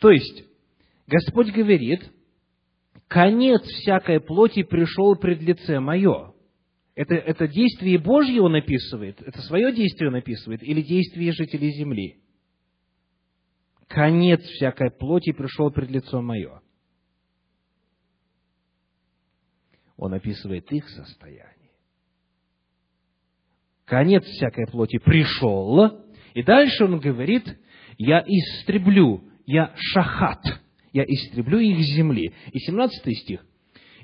То 0.00 0.10
есть, 0.10 0.44
Господь 1.06 1.52
говорит, 1.52 2.10
конец 3.08 3.62
всякой 3.62 4.20
плоти 4.20 4.62
пришел 4.62 5.16
пред 5.16 5.40
лице 5.42 5.80
мое. 5.80 6.34
Это, 6.94 7.14
это 7.14 7.46
действие 7.46 7.98
Божье 7.98 8.40
он 8.40 8.54
описывает, 8.54 9.20
это 9.20 9.40
свое 9.42 9.72
действие 9.72 10.08
он 10.08 10.16
описывает, 10.16 10.62
или 10.62 10.80
действие 10.80 11.32
жителей 11.32 11.72
земли? 11.72 12.20
Конец 13.86 14.40
всякой 14.40 14.90
плоти 14.90 15.32
пришел 15.32 15.70
пред 15.70 15.90
лицо 15.90 16.22
мое. 16.22 16.60
он 19.96 20.14
описывает 20.14 20.70
их 20.72 20.88
состояние. 20.88 21.72
Конец 23.84 24.24
всякой 24.24 24.66
плоти 24.66 24.98
пришел, 24.98 26.04
и 26.34 26.42
дальше 26.42 26.84
он 26.84 26.98
говорит, 26.98 27.44
я 27.98 28.20
истреблю, 28.20 29.24
я 29.46 29.72
шахат, 29.76 30.42
я 30.96 31.04
истреблю 31.04 31.58
их 31.58 31.78
с 31.78 31.94
земли. 31.94 32.32
И 32.52 32.58
17 32.58 33.18
стих. 33.18 33.44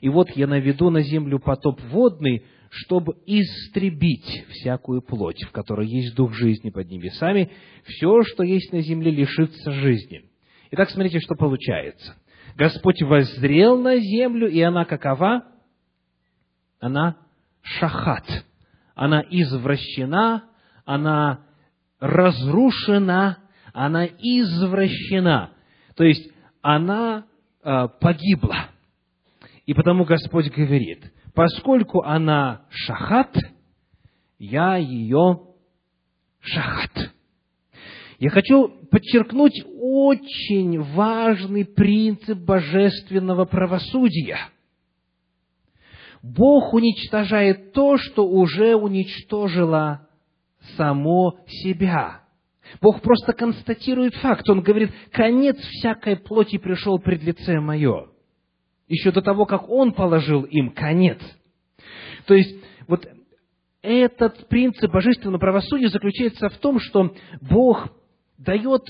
И 0.00 0.09
вот 0.09 0.31
я 0.31 0.46
наведу 0.46 0.90
на 0.90 1.02
землю 1.02 1.38
потоп 1.38 1.81
водный, 1.90 2.44
чтобы 2.70 3.14
истребить 3.26 4.44
всякую 4.48 5.02
плоть, 5.02 5.42
в 5.44 5.52
которой 5.52 5.88
есть 5.88 6.14
дух 6.14 6.35
жизни 6.35 6.70
под 6.70 6.90
небесами, 6.90 7.50
все, 7.85 8.22
что 8.22 8.42
есть 8.42 8.72
на 8.72 8.81
земле, 8.81 9.11
лишится 9.11 9.72
жизни. 9.72 10.22
Итак, 10.70 10.90
смотрите, 10.90 11.20
что 11.20 11.35
получается. 11.35 12.16
Господь 12.57 13.02
воззрел 13.02 13.78
на 13.81 13.98
землю, 13.98 14.48
и 14.48 14.61
она 14.61 14.85
какова? 14.85 15.52
она 16.83 17.16
шахат, 17.62 18.26
она 18.96 19.24
извращена, 19.31 20.44
она 20.85 21.46
разрушена, 22.00 23.38
она 23.72 24.05
извращена. 24.05 25.52
То 25.94 26.02
есть 26.02 26.32
она 26.62 27.27
э, 27.62 27.88
погибла. 28.01 28.68
И 29.66 29.75
потому 29.75 30.05
Господь 30.05 30.51
говорит, 30.51 31.12
поскольку 31.35 32.03
она 32.03 32.62
шахат, 32.70 33.37
я 34.38 34.77
ее 34.77 35.40
шахат. 36.40 37.12
Я 38.18 38.31
хочу 38.31 38.68
подчеркнуть 38.90 39.64
очень 39.81 40.81
важный 40.81 41.64
принцип 41.64 42.38
божественного 42.38 43.44
правосудия. 43.44 44.38
Бог 46.22 46.72
уничтожает 46.72 47.72
то, 47.72 47.96
что 47.98 48.29
уже 48.29 48.77
уничтожило 48.77 50.09
само 50.77 51.38
себя. 51.46 52.21
Бог 52.81 53.01
просто 53.03 53.33
констатирует 53.33 54.14
факт. 54.16 54.48
Он 54.48 54.62
говорит, 54.62 54.90
конец 55.12 55.57
всякой 55.57 56.16
плоти 56.16 56.59
пришел 56.59 56.98
пред 56.98 57.22
лице 57.22 57.61
мое. 57.61 58.09
Еще 58.88 59.11
до 59.11 59.22
того, 59.22 59.46
как 59.46 59.68
Он 59.68 59.92
положил 59.92 60.42
им 60.42 60.70
конец. 60.70 61.18
То 62.27 62.35
есть, 62.35 62.57
вот 62.87 63.07
этот 63.83 64.48
принцип 64.48 64.90
божественного 64.92 65.38
правосудия 65.38 65.88
заключается 65.88 66.48
в 66.48 66.57
том, 66.59 66.79
что 66.79 67.14
Бог 67.40 67.88
дает 68.38 68.83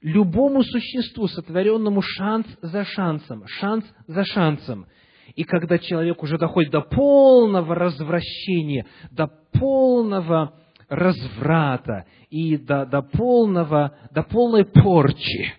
любому 0.00 0.62
существу, 0.62 1.26
сотворенному, 1.26 2.00
шанс 2.02 2.46
за 2.62 2.84
шансом, 2.84 3.44
шанс 3.46 3.84
за 4.06 4.24
шансом. 4.24 4.86
И 5.34 5.42
когда 5.44 5.78
человек 5.78 6.22
уже 6.22 6.38
доходит 6.38 6.70
до 6.70 6.82
полного 6.82 7.74
развращения, 7.74 8.86
до 9.10 9.26
полного 9.52 10.54
разврата 10.88 12.06
и 12.30 12.56
до, 12.56 12.86
до, 12.86 13.02
полного, 13.02 13.96
до 14.12 14.22
полной 14.22 14.64
порчи, 14.64 15.54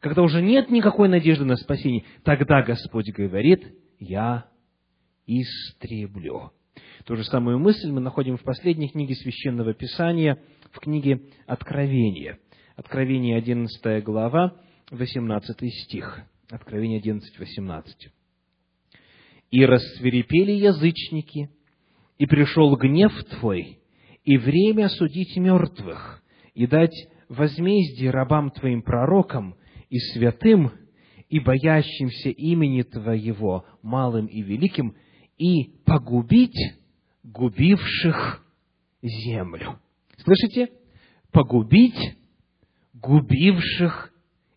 когда 0.00 0.22
уже 0.22 0.42
нет 0.42 0.70
никакой 0.70 1.08
надежды 1.08 1.44
на 1.44 1.56
спасение, 1.56 2.04
тогда 2.24 2.62
Господь 2.62 3.10
говорит, 3.10 3.64
я 3.98 4.46
истреблю. 5.26 6.50
Ту 7.04 7.16
же 7.16 7.24
самую 7.24 7.58
мысль 7.58 7.90
мы 7.90 8.00
находим 8.00 8.36
в 8.36 8.42
последней 8.42 8.88
книге 8.88 9.14
Священного 9.14 9.74
Писания, 9.74 10.38
в 10.72 10.80
книге 10.80 11.22
Откровения. 11.46 12.38
Откровение 12.76 13.36
11 13.36 14.02
глава, 14.02 14.54
18 14.90 15.74
стих. 15.84 16.20
Откровение 16.50 16.98
11, 16.98 17.38
18. 17.38 18.08
«И 19.50 19.64
рассверепели 19.64 20.52
язычники, 20.52 21.50
и 22.18 22.26
пришел 22.26 22.76
гнев 22.76 23.12
Твой, 23.24 23.78
и 24.24 24.36
время 24.36 24.88
судить 24.88 25.36
мертвых, 25.36 26.22
и 26.54 26.66
дать 26.66 26.94
возмездие 27.28 28.10
рабам 28.10 28.50
Твоим 28.50 28.82
пророкам 28.82 29.54
и 29.90 29.98
святым, 29.98 30.72
и 31.28 31.40
боящимся 31.40 32.30
имени 32.30 32.82
Твоего, 32.82 33.64
малым 33.82 34.26
и 34.26 34.42
великим, 34.42 34.94
и 35.36 35.74
погубить 35.84 36.56
губивших 37.22 38.44
землю. 39.02 39.78
Слышите? 40.18 40.70
Погубить 41.32 42.16
губивших 42.94 44.12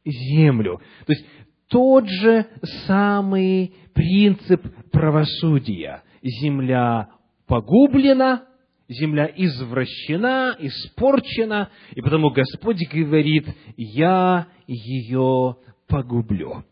землю. 0.05 0.81
То 1.05 1.13
есть 1.13 1.25
тот 1.67 2.07
же 2.07 2.45
самый 2.85 3.73
принцип 3.93 4.61
правосудия. 4.91 6.03
Земля 6.21 7.09
погублена, 7.47 8.46
земля 8.87 9.31
извращена, 9.35 10.55
испорчена, 10.59 11.69
и 11.91 12.01
потому 12.01 12.31
Господь 12.31 12.81
говорит, 12.91 13.47
я 13.75 14.47
ее 14.65 15.57
погублю. 15.87 16.63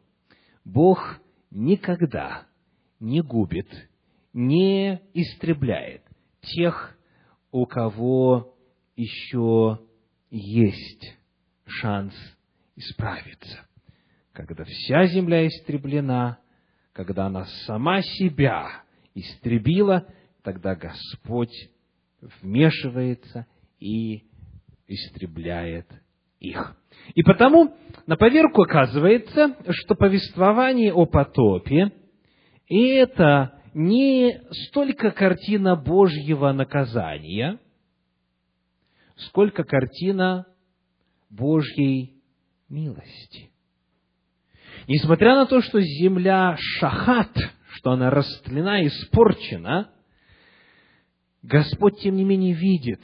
Бог 0.63 1.19
никогда 1.51 2.45
не 2.99 3.21
губит, 3.21 3.69
не 4.33 5.01
истребляет 5.13 6.01
тех, 6.41 6.97
у 7.51 7.65
кого 7.65 8.55
еще 8.95 9.79
есть 10.29 11.17
шанс 11.65 12.13
исправиться. 12.75 13.65
Когда 14.33 14.65
вся 14.65 15.05
земля 15.05 15.47
истреблена, 15.47 16.39
когда 16.91 17.27
она 17.27 17.45
сама 17.65 18.01
себя 18.01 18.83
истребила, 19.13 20.05
тогда 20.43 20.75
Господь 20.75 21.53
вмешивается 22.41 23.47
и 23.79 24.23
истребляет 24.87 25.87
их. 26.39 26.75
И 27.13 27.23
потому 27.23 27.75
на 28.07 28.17
поверку 28.17 28.63
оказывается, 28.63 29.55
что 29.69 29.95
повествование 29.95 30.93
о 30.93 31.05
потопе– 31.05 31.91
это 32.69 33.61
не 33.73 34.41
столько 34.67 35.11
картина 35.11 35.75
Божьего 35.75 36.51
наказания, 36.51 37.59
сколько 39.15 39.63
картина 39.63 40.45
Божьей 41.29 42.21
милости. 42.69 43.51
Несмотря 44.87 45.35
на 45.35 45.45
то, 45.45 45.61
что 45.61 45.81
земля 45.81 46.55
шахат, 46.57 47.35
что 47.73 47.91
она 47.91 48.09
растлена, 48.09 48.85
испорчена, 48.85 49.89
Господь, 51.47 51.99
тем 51.99 52.15
не 52.15 52.23
менее, 52.23 52.53
видит, 52.53 53.01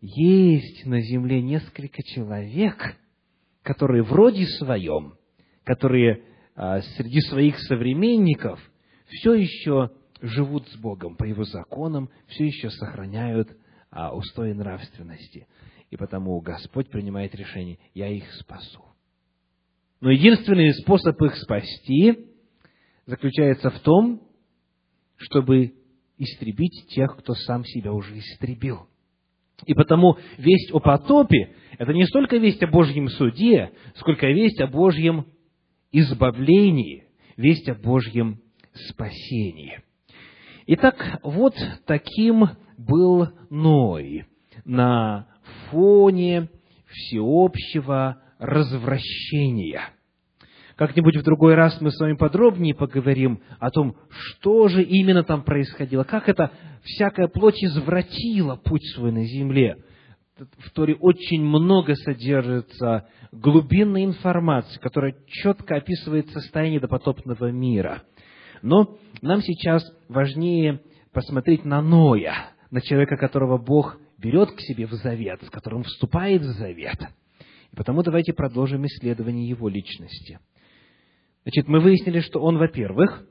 есть 0.00 0.86
на 0.86 1.00
земле 1.00 1.42
несколько 1.42 2.00
человек, 2.04 2.96
которые 3.62 4.04
вроде 4.04 4.46
своем, 4.46 5.14
которые 5.64 6.22
а, 6.54 6.80
среди 6.80 7.20
своих 7.22 7.58
современников 7.58 8.60
все 9.08 9.34
еще 9.34 9.90
живут 10.20 10.68
с 10.68 10.76
Богом 10.76 11.16
по 11.16 11.24
Его 11.24 11.42
законам, 11.42 12.08
все 12.28 12.46
еще 12.46 12.70
сохраняют 12.70 13.48
а, 13.90 14.14
устои 14.14 14.52
нравственности 14.52 15.48
и 15.90 15.96
потому 15.96 16.40
Господь 16.40 16.88
принимает 16.88 17.34
решение, 17.34 17.78
я 17.94 18.08
их 18.08 18.32
спасу. 18.34 18.84
Но 20.00 20.10
единственный 20.10 20.72
способ 20.74 21.20
их 21.20 21.36
спасти 21.36 22.28
заключается 23.06 23.70
в 23.70 23.80
том, 23.80 24.22
чтобы 25.16 25.74
истребить 26.18 26.86
тех, 26.88 27.16
кто 27.16 27.34
сам 27.34 27.64
себя 27.64 27.92
уже 27.92 28.18
истребил. 28.18 28.86
И 29.66 29.74
потому 29.74 30.16
весть 30.38 30.72
о 30.72 30.80
потопе– 30.80 31.54
это 31.78 31.92
не 31.92 32.04
столько 32.06 32.36
весть 32.36 32.62
о 32.62 32.66
Божьем 32.66 33.08
суде, 33.08 33.72
сколько 33.96 34.26
весть 34.26 34.60
о 34.60 34.66
Божьем 34.66 35.26
избавлении, 35.92 37.04
весть 37.36 37.68
о 37.68 37.74
Божьем 37.74 38.40
спасении. 38.72 39.80
Итак, 40.66 41.20
вот 41.22 41.54
таким 41.86 42.50
был 42.78 43.28
Ной 43.50 44.26
на 44.64 45.28
фоне 45.70 46.48
всеобщего 46.88 48.22
развращения. 48.38 49.90
Как-нибудь 50.82 51.16
в 51.16 51.22
другой 51.22 51.54
раз 51.54 51.80
мы 51.80 51.92
с 51.92 52.00
вами 52.00 52.14
подробнее 52.14 52.74
поговорим 52.74 53.40
о 53.60 53.70
том, 53.70 53.94
что 54.08 54.66
же 54.66 54.82
именно 54.82 55.22
там 55.22 55.44
происходило, 55.44 56.02
как 56.02 56.28
это 56.28 56.50
всякая 56.82 57.28
плоть 57.28 57.62
извратила 57.62 58.56
путь 58.56 58.84
свой 58.92 59.12
на 59.12 59.22
земле. 59.24 59.76
В 60.58 60.70
Торе 60.72 60.96
очень 60.96 61.40
много 61.40 61.94
содержится 61.94 63.06
глубинной 63.30 64.06
информации, 64.06 64.80
которая 64.80 65.14
четко 65.28 65.76
описывает 65.76 66.30
состояние 66.30 66.80
допотопного 66.80 67.52
мира. 67.52 68.02
Но 68.60 68.98
нам 69.20 69.40
сейчас 69.40 69.84
важнее 70.08 70.80
посмотреть 71.12 71.64
на 71.64 71.80
Ноя, 71.80 72.34
на 72.72 72.80
человека, 72.80 73.16
которого 73.16 73.56
Бог 73.56 74.00
берет 74.18 74.50
к 74.50 74.60
себе 74.60 74.86
в 74.86 74.94
завет, 74.94 75.44
с 75.44 75.50
которым 75.50 75.84
вступает 75.84 76.42
в 76.42 76.58
завет. 76.58 76.98
И 77.70 77.76
потому 77.76 78.02
давайте 78.02 78.32
продолжим 78.32 78.84
исследование 78.84 79.48
его 79.48 79.68
личности. 79.68 80.40
Значит, 81.42 81.68
мы 81.68 81.80
выяснили, 81.80 82.20
что 82.20 82.40
он, 82.40 82.58
во-первых, 82.58 83.26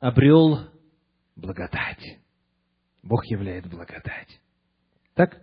обрел 0.00 0.60
благодать. 1.36 2.18
Бог 3.02 3.24
являет 3.26 3.68
благодать. 3.68 4.40
Так? 5.14 5.40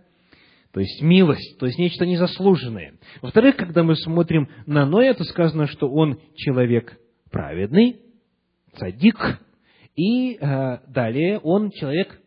То 0.72 0.80
есть 0.80 1.02
милость, 1.02 1.58
то 1.58 1.66
есть 1.66 1.78
нечто 1.78 2.06
незаслуженное. 2.06 2.94
Во-вторых, 3.22 3.56
когда 3.56 3.82
мы 3.82 3.96
смотрим 3.96 4.48
на 4.66 4.86
Ноя, 4.86 5.14
то 5.14 5.24
сказано, 5.24 5.66
что 5.66 5.90
он 5.90 6.20
человек 6.36 6.98
праведный, 7.30 8.00
цадик, 8.76 9.40
и 9.96 10.34
э, 10.34 10.78
далее 10.86 11.38
он 11.40 11.70
человек 11.70 12.20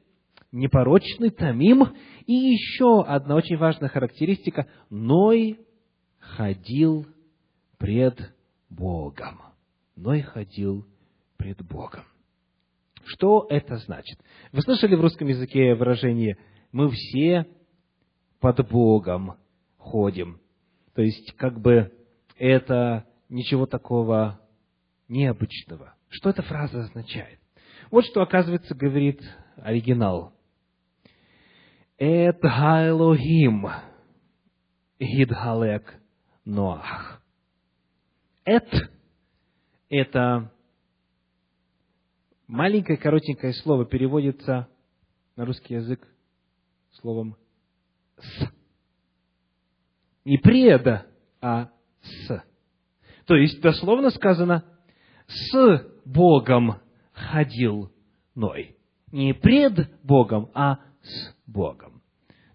непорочный, 0.51 1.29
тамим, 1.29 1.95
и 2.25 2.33
еще 2.33 3.03
одна 3.03 3.35
очень 3.35 3.57
важная 3.57 3.89
характеристика– 3.89 4.67
Ной 4.89 5.59
ходил 6.19 7.05
пред 7.77 8.33
Богом. 8.75 9.41
Ной 9.95 10.21
ходил 10.21 10.85
пред 11.37 11.61
Богом. 11.65 12.03
Что 13.05 13.45
это 13.49 13.77
значит? 13.77 14.19
Вы 14.51 14.61
слышали 14.61 14.95
в 14.95 15.01
русском 15.01 15.27
языке 15.27 15.75
выражение 15.75 16.37
«мы 16.71 16.89
все 16.89 17.47
под 18.39 18.67
Богом 18.69 19.35
ходим». 19.77 20.39
То 20.95 21.01
есть, 21.01 21.33
как 21.35 21.59
бы 21.59 21.91
это 22.37 23.05
ничего 23.29 23.65
такого 23.65 24.39
необычного. 25.07 25.95
Что 26.09 26.29
эта 26.29 26.41
фраза 26.43 26.81
означает? 26.81 27.39
Вот 27.91 28.05
что, 28.05 28.21
оказывается, 28.21 28.75
говорит 28.75 29.21
оригинал 29.57 30.33
Эт 31.97 32.39
Гаэлогим 32.41 33.67
Гидгалек 34.99 36.01
Ноах. 36.45 37.22
Эт– 38.45 38.67
это 39.89 40.51
маленькое 42.47 42.97
коротенькое 42.97 43.53
слово, 43.53 43.85
переводится 43.85 44.67
на 45.37 45.45
русский 45.45 45.75
язык 45.75 46.05
словом 46.91 47.37
«с». 48.17 48.51
Не 50.25 50.37
преда, 50.37 51.05
а 51.39 51.69
«с». 52.01 52.43
То 53.25 53.35
есть, 53.35 53.61
дословно 53.61 54.09
сказано, 54.09 54.65
«с 55.27 55.91
Богом 56.03 56.81
ходил 57.13 57.93
Ной». 58.35 58.77
Не 59.13 59.33
пред 59.33 60.01
Богом, 60.03 60.49
а 60.53 60.79
с 61.01 61.35
Богом. 61.45 62.01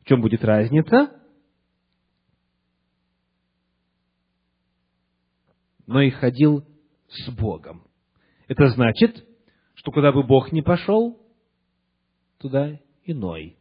В 0.03 0.05
чем 0.05 0.21
будет 0.21 0.45
разница? 0.45 1.18
Ной 5.89 6.11
ходил 6.11 6.65
с 7.09 7.31
Богом. 7.31 7.83
Это 8.47 8.69
значит, 8.69 9.25
что 9.75 9.91
куда 9.91 10.13
бы 10.13 10.23
Бог 10.23 10.53
ни 10.53 10.61
пошел, 10.61 11.19
туда 12.39 12.79
иной 13.07 13.57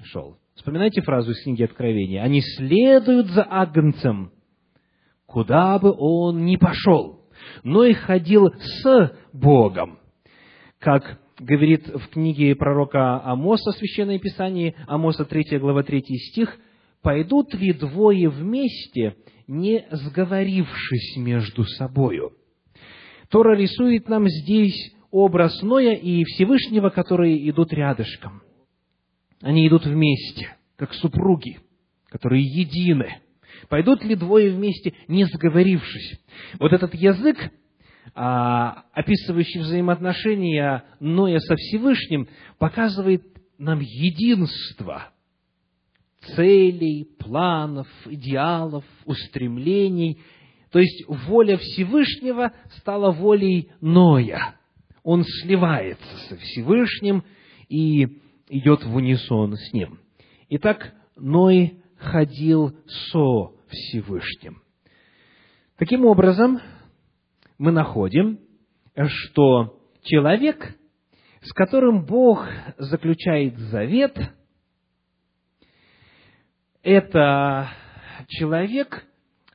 шел. 0.00 0.38
Вспоминайте 0.54 1.02
фразу 1.02 1.32
из 1.32 1.42
книги 1.42 1.64
Откровения. 1.64 2.22
Они 2.22 2.40
следуют 2.40 3.26
за 3.30 3.42
Агнцем, 3.42 4.30
куда 5.26 5.80
бы 5.80 5.92
он 5.98 6.44
ни 6.44 6.54
пошел. 6.54 7.24
Но 7.64 7.84
и 7.84 7.94
ходил 7.94 8.52
с 8.52 9.16
Богом. 9.32 9.98
Как 10.78 11.18
говорит 11.40 11.88
в 11.88 12.10
книге 12.10 12.54
пророка 12.54 13.24
Амоса, 13.24 13.72
Священное 13.72 14.20
Писание, 14.20 14.76
Амоса 14.86 15.24
3 15.24 15.58
глава 15.58 15.82
3 15.82 16.00
стих, 16.00 16.56
«Пойдут 17.02 17.52
ли 17.54 17.72
двое 17.72 18.28
вместе, 18.28 19.16
не 19.50 19.86
сговорившись 19.90 21.16
между 21.16 21.64
собою?» 21.64 22.32
Тора 23.28 23.56
рисует 23.56 24.08
нам 24.08 24.28
здесь 24.28 24.94
образ 25.10 25.60
Ноя 25.62 25.94
и 25.94 26.24
Всевышнего, 26.24 26.90
которые 26.90 27.48
идут 27.50 27.72
рядышком. 27.72 28.42
Они 29.42 29.66
идут 29.66 29.86
вместе, 29.86 30.56
как 30.76 30.94
супруги, 30.94 31.58
которые 32.08 32.42
едины. 32.44 33.18
Пойдут 33.68 34.04
ли 34.04 34.14
двое 34.14 34.50
вместе, 34.50 34.94
не 35.08 35.24
сговорившись? 35.24 36.20
Вот 36.58 36.72
этот 36.72 36.94
язык, 36.94 37.50
а, 38.14 38.84
описывающий 38.92 39.60
взаимоотношения 39.60 40.84
Ноя 41.00 41.38
со 41.40 41.56
Всевышним, 41.56 42.28
показывает 42.58 43.24
нам 43.58 43.80
единство 43.80 45.12
целей, 46.36 47.08
планов, 47.18 47.88
идеалов, 48.06 48.84
устремлений. 49.04 50.20
То 50.70 50.78
есть 50.78 51.04
воля 51.08 51.56
Всевышнего 51.56 52.52
стала 52.78 53.10
волей 53.10 53.70
Ноя. 53.80 54.54
Он 55.02 55.24
сливается 55.24 56.16
со 56.28 56.36
Всевышним 56.36 57.24
и 57.68 58.06
идет 58.48 58.84
в 58.84 58.94
унисон 58.94 59.56
с 59.56 59.72
ним. 59.72 59.98
Итак, 60.50 60.92
Ной 61.16 61.82
ходил 61.96 62.76
со 62.86 63.52
Всевышним. 63.68 64.62
Таким 65.76 66.04
образом, 66.04 66.60
мы 67.58 67.72
находим, 67.72 68.38
что 68.94 69.78
человек, 70.02 70.76
с 71.42 71.52
которым 71.52 72.04
Бог 72.04 72.46
заключает 72.78 73.58
завет, 73.58 74.18
это 76.82 77.70
человек, 78.28 79.04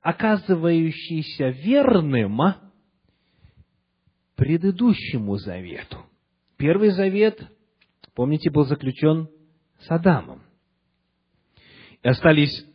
оказывающийся 0.01 1.49
верным 1.49 2.41
предыдущему 4.35 5.37
завету. 5.37 5.97
Первый 6.57 6.89
завет, 6.89 7.41
помните, 8.13 8.49
был 8.49 8.65
заключен 8.65 9.29
с 9.79 9.91
Адамом. 9.91 10.41
И 12.03 12.07
остались 12.07 12.65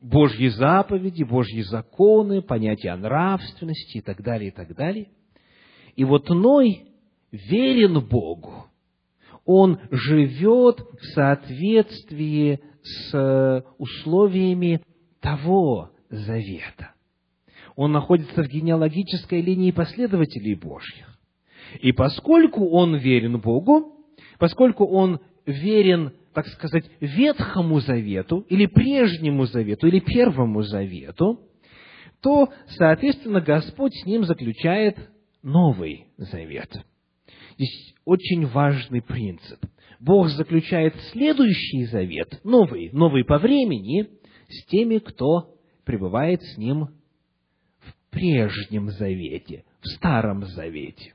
Божьи 0.00 0.48
заповеди, 0.48 1.22
Божьи 1.22 1.62
законы, 1.62 2.42
понятия 2.42 2.94
нравственности 2.94 3.98
и 3.98 4.00
так 4.00 4.22
далее, 4.22 4.48
и 4.48 4.54
так 4.54 4.74
далее. 4.74 5.08
И 5.96 6.04
вот 6.04 6.28
Ной 6.28 6.88
верен 7.30 8.00
Богу. 8.06 8.66
Он 9.44 9.80
живет 9.90 10.80
в 10.80 11.04
соответствии 11.14 12.60
с 12.82 13.64
условиями 13.78 14.82
того 15.20 15.90
завета. 16.10 16.92
Он 17.76 17.92
находится 17.92 18.42
в 18.42 18.48
генеалогической 18.48 19.40
линии 19.40 19.70
последователей 19.70 20.54
Божьих. 20.54 21.18
И 21.80 21.92
поскольку 21.92 22.68
он 22.68 22.96
верен 22.96 23.40
Богу, 23.40 24.04
поскольку 24.38 24.84
он 24.86 25.20
верен 25.46 26.12
так 26.32 26.46
сказать, 26.48 26.84
Ветхому 27.00 27.80
Завету, 27.80 28.46
или 28.48 28.66
Прежнему 28.66 29.46
Завету, 29.46 29.86
или 29.86 30.00
Первому 30.00 30.62
Завету, 30.62 31.40
то, 32.20 32.48
соответственно, 32.68 33.40
Господь 33.40 33.92
с 33.94 34.06
ним 34.06 34.24
заключает 34.24 34.96
Новый 35.42 36.06
Завет. 36.16 36.70
Здесь 37.56 37.94
очень 38.04 38.46
важный 38.46 39.02
принцип. 39.02 39.64
Бог 40.02 40.28
заключает 40.30 40.96
следующий 41.12 41.84
завет, 41.84 42.40
новый, 42.42 42.90
новый 42.92 43.24
по 43.24 43.38
времени, 43.38 44.08
с 44.48 44.64
теми, 44.66 44.98
кто 44.98 45.54
пребывает 45.84 46.42
с 46.42 46.58
ним 46.58 46.88
в 47.78 48.10
прежнем 48.10 48.88
завете, 48.90 49.64
в 49.80 49.86
старом 49.86 50.44
завете. 50.44 51.14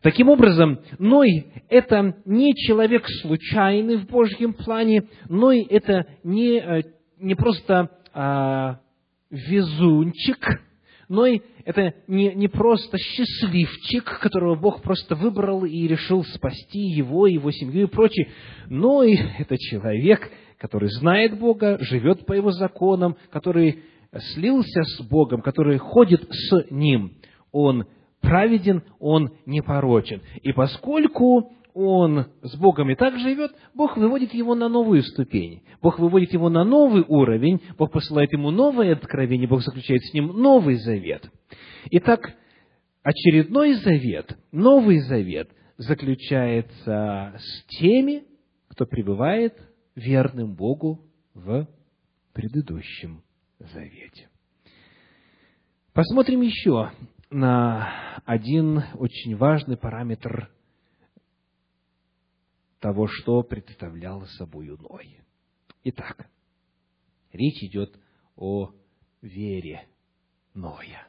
Таким 0.00 0.30
образом, 0.30 0.80
Ной– 0.98 1.46
это 1.68 2.16
не 2.24 2.54
человек 2.54 3.06
случайный 3.20 3.98
в 3.98 4.06
Божьем 4.06 4.54
плане, 4.54 5.06
Ной– 5.28 5.60
это 5.70 6.06
не, 6.24 6.58
э, 6.58 6.82
не 7.18 7.34
просто 7.34 7.90
а, 8.14 8.80
везунчик, 9.28 10.62
Ной– 11.10 11.42
это 11.64 11.94
не, 12.06 12.32
не 12.36 12.46
просто 12.46 12.96
счастливчик, 12.96 14.20
которого 14.20 14.54
Бог 14.54 14.80
просто 14.80 15.16
выбрал 15.16 15.64
и 15.64 15.88
решил 15.88 16.22
спасти 16.22 16.78
его, 16.78 17.26
его 17.26 17.50
семью 17.50 17.88
и 17.88 17.90
прочее. 17.90 18.28
Ной– 18.68 19.18
это 19.38 19.58
человек, 19.58 20.30
который 20.56 20.88
знает 20.88 21.36
Бога, 21.36 21.78
живет 21.80 22.24
по 22.26 22.32
Его 22.32 22.52
законам, 22.52 23.16
который 23.32 23.82
слился 24.34 24.84
с 24.84 25.00
Богом, 25.00 25.42
который 25.42 25.78
ходит 25.78 26.28
с 26.30 26.66
Ним. 26.70 27.16
Он 27.50 27.86
праведен, 28.20 28.84
он 29.00 29.30
непорочен. 29.46 30.22
И 30.42 30.52
поскольку 30.52 31.52
он 31.74 32.26
с 32.42 32.56
Богом 32.56 32.90
и 32.90 32.94
так 32.94 33.18
живет, 33.18 33.52
Бог 33.74 33.96
выводит 33.96 34.34
его 34.34 34.54
на 34.54 34.68
новую 34.68 35.02
ступень. 35.02 35.62
Бог 35.82 35.98
выводит 35.98 36.32
его 36.32 36.48
на 36.48 36.64
новый 36.64 37.04
уровень, 37.06 37.60
Бог 37.78 37.92
посылает 37.92 38.32
ему 38.32 38.50
новое 38.50 38.92
откровение, 38.92 39.48
Бог 39.48 39.62
заключает 39.62 40.02
с 40.02 40.14
ним 40.14 40.28
новый 40.28 40.76
завет. 40.76 41.30
Итак, 41.90 42.34
очередной 43.02 43.74
завет, 43.74 44.36
новый 44.52 44.98
завет 44.98 45.50
заключается 45.76 47.34
с 47.38 47.64
теми, 47.78 48.24
кто 48.68 48.86
пребывает 48.86 49.54
верным 49.94 50.54
Богу 50.54 51.00
в 51.34 51.66
предыдущем 52.32 53.22
завете. 53.58 54.28
Посмотрим 55.92 56.40
еще 56.42 56.90
на 57.30 58.20
один 58.24 58.82
очень 58.94 59.36
важный 59.36 59.76
параметр 59.76 60.50
того, 62.80 63.06
что 63.06 63.42
представлял 63.42 64.26
собой 64.38 64.68
Ной. 64.68 65.18
Итак, 65.84 66.28
речь 67.32 67.62
идет 67.62 67.94
о 68.36 68.70
вере 69.22 69.82
Ноя. 70.54 71.06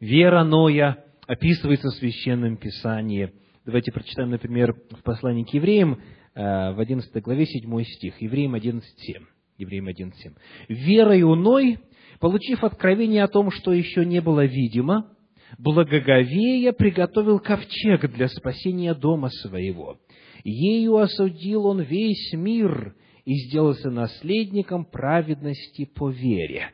Вера 0.00 0.44
Ноя 0.44 1.04
описывается 1.26 1.88
в 1.88 1.94
Священном 1.94 2.56
Писании. 2.56 3.32
Давайте 3.64 3.92
прочитаем, 3.92 4.30
например, 4.30 4.74
в 4.90 5.02
послании 5.02 5.44
к 5.44 5.54
евреям, 5.54 6.00
э, 6.34 6.72
в 6.72 6.80
11 6.80 7.22
главе 7.22 7.46
7 7.46 7.84
стих, 7.84 8.20
Евреям 8.20 8.56
11.7. 8.56 9.24
Евреям 9.58 9.88
11.7. 9.88 10.36
«Верою 10.68 11.34
Ной 11.36 11.78
получив 12.18 12.64
откровение 12.64 13.22
о 13.22 13.28
том, 13.28 13.50
что 13.50 13.72
еще 13.72 14.04
не 14.04 14.20
было 14.20 14.44
видимо, 14.44 15.12
благоговея 15.58 16.72
приготовил 16.72 17.38
ковчег 17.38 18.10
для 18.12 18.28
спасения 18.28 18.94
дома 18.94 19.28
своего. 19.28 19.98
Ею 20.44 20.96
осудил 20.96 21.66
он 21.66 21.80
весь 21.80 22.32
мир 22.32 22.94
и 23.24 23.34
сделался 23.46 23.90
наследником 23.90 24.84
праведности 24.84 25.84
по 25.84 26.10
вере. 26.10 26.72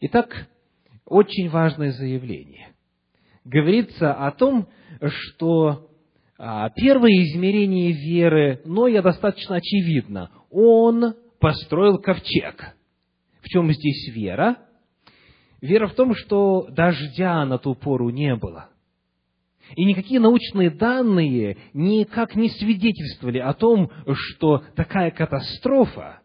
Итак, 0.00 0.48
очень 1.04 1.48
важное 1.48 1.92
заявление. 1.92 2.68
Говорится 3.44 4.12
о 4.12 4.30
том, 4.30 4.68
что 5.00 5.90
А, 6.36 6.68
первое 6.70 7.12
измерение 7.22 7.92
веры 7.92 8.60
Ноя 8.64 9.02
достаточно 9.02 9.56
очевидно. 9.56 10.30
Он 10.50 11.14
построил 11.38 11.98
ковчег. 11.98 12.74
В 13.40 13.48
чем 13.48 13.72
здесь 13.72 14.08
вера? 14.14 14.56
Вера 15.60 15.86
в 15.86 15.94
том, 15.94 16.14
что 16.14 16.66
дождя 16.70 17.44
на 17.46 17.58
ту 17.58 17.74
пору 17.74 18.10
не 18.10 18.34
было. 18.34 18.68
И 19.76 19.84
никакие 19.84 20.20
научные 20.20 20.70
данные 20.70 21.56
никак 21.72 22.34
не 22.36 22.50
свидетельствовали 22.50 23.38
о 23.38 23.54
том, 23.54 23.90
что 24.12 24.62
такая 24.76 25.10
катастрофа 25.10 26.20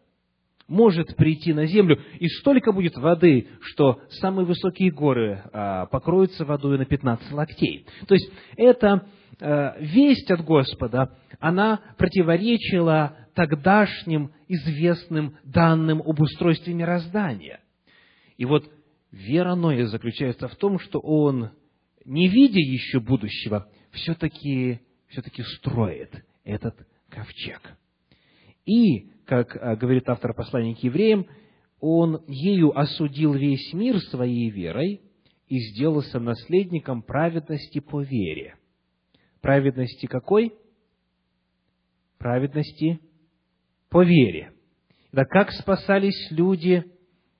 может 0.70 1.16
прийти 1.16 1.52
на 1.52 1.66
землю, 1.66 2.00
и 2.20 2.28
столько 2.28 2.72
будет 2.72 2.96
воды, 2.96 3.48
что 3.60 4.00
самые 4.20 4.46
высокие 4.46 4.92
горы 4.92 5.42
а, 5.52 5.86
покроются 5.86 6.44
водой 6.44 6.78
на 6.78 6.84
15 6.84 7.32
локтей. 7.32 7.86
То 8.06 8.14
есть, 8.14 8.30
эта 8.56 9.04
а, 9.40 9.76
весть 9.80 10.30
от 10.30 10.44
Господа, 10.44 11.16
она 11.40 11.80
противоречила 11.98 13.16
тогдашним 13.34 14.30
известным 14.46 15.36
данным 15.44 16.02
об 16.04 16.20
устройстве 16.20 16.72
мироздания. 16.72 17.60
И 18.36 18.44
вот 18.44 18.64
вера 19.10 19.56
Ноя 19.56 19.86
заключается 19.86 20.46
в 20.46 20.54
том, 20.54 20.78
что 20.78 21.00
он, 21.00 21.50
не 22.04 22.28
видя 22.28 22.58
еще 22.58 23.00
будущего, 23.00 23.68
все-таки 23.92 24.80
все 25.08 25.22
строит 25.56 26.24
этот 26.44 26.76
ковчег. 27.08 27.76
И 28.64 29.10
как 29.26 29.56
а, 29.56 29.76
говорит 29.76 30.08
автор 30.08 30.34
послания 30.34 30.74
к 30.74 30.82
евреям, 30.82 31.26
он 31.80 32.22
ею 32.26 32.78
осудил 32.78 33.32
весь 33.34 33.72
мир 33.72 33.98
своей 34.00 34.50
верой 34.50 35.00
и 35.48 35.58
сделался 35.58 36.20
наследником 36.20 37.02
праведности 37.02 37.80
по 37.80 38.02
вере. 38.02 38.56
Праведности 39.40 40.06
какой? 40.06 40.52
Праведности 42.18 43.00
по 43.88 44.04
вере. 44.04 44.52
Да 45.12 45.24
как 45.24 45.50
спасались 45.52 46.30
люди 46.30 46.84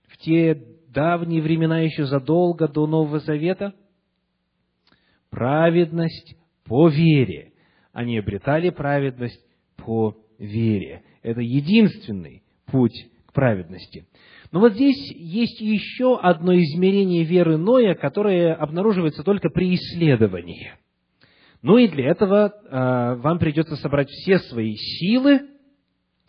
в 0.09 0.17
те 0.19 0.55
давние 0.89 1.43
времена, 1.43 1.81
еще 1.81 2.07
задолго 2.07 2.67
до 2.67 2.87
Нового 2.87 3.21
Завета? 3.21 3.75
Праведность 5.31 6.37
по 6.65 6.89
вере. 6.89 7.53
Они 7.93 8.19
обретали 8.19 8.71
праведность 8.71 9.45
по 9.77 10.17
вере. 10.39 11.03
Это 11.23 11.41
единственный 11.41 12.43
путь 12.67 13.09
к 13.27 13.33
праведности. 13.33 14.07
Но 14.53 14.61
вот 14.61 14.73
здесь 14.73 15.13
есть 15.15 15.61
еще 15.61 16.19
одно 16.19 16.55
измерение 16.55 17.25
веры 17.25 17.57
Ноя, 17.57 17.95
которое 17.95 18.55
обнаруживается 18.55 19.23
только 19.23 19.49
при 19.49 19.75
исследовании. 19.75 20.73
Ну 21.63 21.77
и 21.77 21.89
для 21.89 22.09
этого 22.09 22.53
э, 22.53 23.15
вам 23.21 23.39
придется 23.39 23.77
собрать 23.77 24.09
все 24.09 24.39
свои 24.39 24.75
силы, 24.75 25.43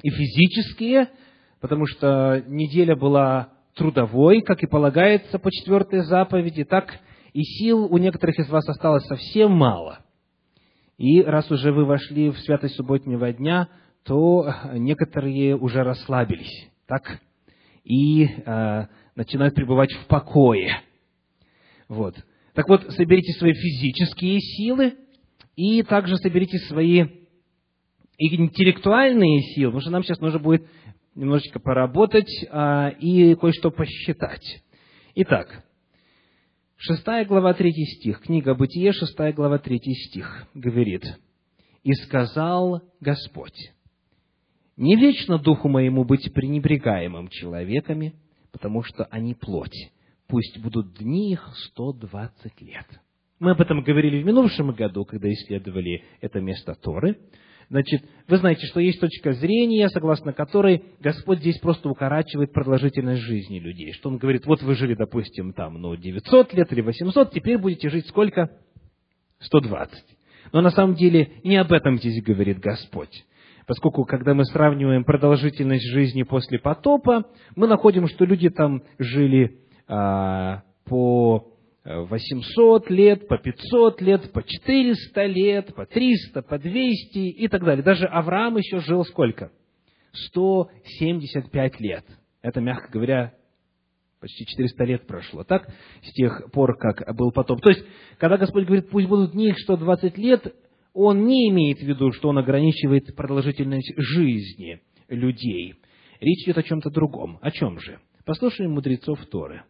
и 0.04 0.10
физические, 0.10 1.10
потому 1.60 1.86
что 1.86 2.44
неделя 2.48 2.96
была 2.96 3.50
трудовой, 3.76 4.42
как 4.42 4.64
и 4.64 4.68
полагается 4.68 5.40
по 5.40 5.52
четвертой 5.52 6.02
заповеди, 6.02 6.64
так 6.64 7.00
и 7.34 7.44
сил 7.44 7.86
у 7.86 7.98
некоторых 7.98 8.40
из 8.40 8.50
вас 8.50 8.68
осталось 8.68 9.06
совсем 9.06 9.52
мало. 9.52 10.00
И 10.98 11.22
раз 11.22 11.50
уже 11.50 11.72
вы 11.72 11.86
вошли 11.86 12.30
в 12.30 12.38
святость 12.40 12.76
субботнего 12.76 13.32
дня, 13.34 13.70
то 14.04 14.54
некоторые 14.74 15.56
уже 15.56 15.84
расслабились, 15.84 16.70
так? 16.88 17.20
И 17.84 18.26
э, 18.26 18.86
начинают 19.16 19.56
пребывать 19.56 19.92
в 19.94 20.06
покое. 20.08 20.82
Вот. 21.88 22.16
Так 22.54 22.68
вот, 22.68 22.84
соберите 22.92 23.34
свои 23.40 23.54
физические 23.54 24.40
силы 24.40 24.94
и 25.56 25.84
также 25.84 26.18
соберите 26.18 26.58
свои 26.60 27.06
интеллектуальные 28.18 29.42
силы, 29.54 29.72
потому 29.72 29.82
что 29.82 29.92
нам 29.92 30.04
сейчас 30.04 30.20
нужно 30.20 30.40
будет 30.40 30.68
немножечко 31.16 31.60
поработать 31.60 32.30
а, 32.50 32.90
и 32.90 33.36
кое-что 33.36 33.72
посчитать. 33.72 34.64
Итак, 35.16 35.66
шестая 36.82 37.26
глава, 37.26 37.54
третий 37.54 37.86
стих, 37.86 38.22
книга 38.22 38.56
Бытие, 38.56 38.92
шестая 38.92 39.34
глава, 39.34 39.60
третий 39.60 39.94
стих, 39.94 40.48
говорит, 40.56 41.04
«И 41.84 41.94
сказал 41.94 42.82
Господь, 43.00 43.72
не 44.78 44.96
вечно 44.96 45.38
духу 45.38 45.70
моему 45.70 46.04
быть 46.06 46.34
пренебрегаемым 46.34 47.28
человеками, 47.28 48.16
потому 48.52 48.82
что 48.82 49.06
они 49.12 49.36
плоть. 49.36 49.92
Пусть 50.28 50.58
будут 50.60 50.98
дни 50.98 51.34
их 51.34 51.54
сто 51.66 51.94
двадцать 51.94 52.60
лет. 52.62 52.88
Мы 53.40 53.52
об 53.52 53.62
этом 53.62 53.84
говорили 53.84 54.22
в 54.22 54.26
минувшем 54.26 54.72
году, 54.72 55.06
когда 55.06 55.32
исследовали 55.32 56.04
это 56.20 56.40
место 56.40 56.74
Торы. 56.74 57.20
Значит, 57.72 58.04
вы 58.28 58.36
знаете, 58.36 58.68
что 58.68 58.82
есть 58.82 59.00
точка 59.00 59.32
зрения, 59.32 59.88
согласно 59.88 60.34
которой 60.34 60.84
Господь 61.00 61.40
здесь 61.40 61.58
просто 61.60 61.88
укорачивает 61.88 62.52
продолжительность 62.52 63.22
жизни 63.22 63.60
людей. 63.60 63.94
Что 63.94 64.10
Он 64.10 64.18
говорит, 64.18 64.46
вот 64.46 64.62
вы 64.62 64.76
жили, 64.76 64.94
допустим, 64.94 65.54
там, 65.54 65.76
ну, 65.76 65.96
900 65.96 66.54
лет 66.54 66.70
или 66.74 66.82
800, 66.82 67.32
теперь 67.32 67.58
будете 67.58 67.90
жить 67.90 68.08
сколько? 68.08 68.52
120. 69.40 70.04
Но 70.52 70.60
на 70.60 70.72
самом 70.72 70.96
деле 70.96 71.32
не 71.46 71.56
об 71.56 71.72
этом 71.72 71.98
здесь 71.98 72.22
говорит 72.22 72.60
Господь 72.60 73.26
поскольку 73.68 74.04
когда 74.04 74.34
мы 74.34 74.44
сравниваем 74.44 75.06
продолжительность 75.06 75.88
жизни 75.92 76.24
после 76.24 76.60
потопа, 76.60 77.28
мы 77.56 77.68
находим, 77.68 78.08
что 78.08 78.26
люди 78.26 78.50
там 78.50 78.82
жили 79.00 79.60
а, 79.88 80.64
по 80.84 81.51
800 81.84 82.90
лет, 82.90 83.28
по 83.28 83.38
500 83.38 84.02
лет, 84.02 84.32
по 84.32 84.44
400 84.44 85.26
лет, 85.26 85.74
по 85.74 85.86
300, 85.86 86.42
по 86.44 86.60
200 86.60 87.18
и 87.18 87.48
так 87.48 87.64
далее. 87.64 87.84
Даже 87.84 88.06
Авраам 88.06 88.58
еще 88.58 88.80
жил 88.80 89.04
сколько? 89.04 89.52
175 90.14 91.80
лет. 91.80 92.06
Это, 92.42 92.62
мягко 92.62 92.92
говоря, 92.92 93.34
почти 94.20 94.46
400 94.46 94.84
лет 94.84 95.08
прошло, 95.08 95.44
так? 95.44 95.68
С 96.04 96.14
тех 96.14 96.52
пор, 96.52 96.78
как 96.78 97.16
был 97.16 97.32
потоп. 97.32 97.62
То 97.62 97.70
есть, 97.70 97.84
когда 98.18 98.38
Господь 98.38 98.66
говорит, 98.66 98.90
пусть 98.90 99.08
будут 99.08 99.34
них 99.34 99.58
120 99.60 100.18
лет, 100.18 100.56
он 100.94 101.26
не 101.26 101.50
имеет 101.50 101.80
в 101.80 101.84
виду, 101.84 102.12
что 102.12 102.30
он 102.30 102.38
ограничивает 102.38 103.16
продолжительность 103.16 103.94
жизни 103.98 104.82
людей. 105.08 105.76
Речь 106.20 106.44
идет 106.44 106.60
о 106.60 106.64
чем-то 106.64 106.92
другом. 106.92 107.40
О 107.42 107.50
чем 107.50 107.80
же? 107.80 108.00
Послушаем 108.26 108.72
мудрецов 108.72 109.20
Торы. 109.28 109.64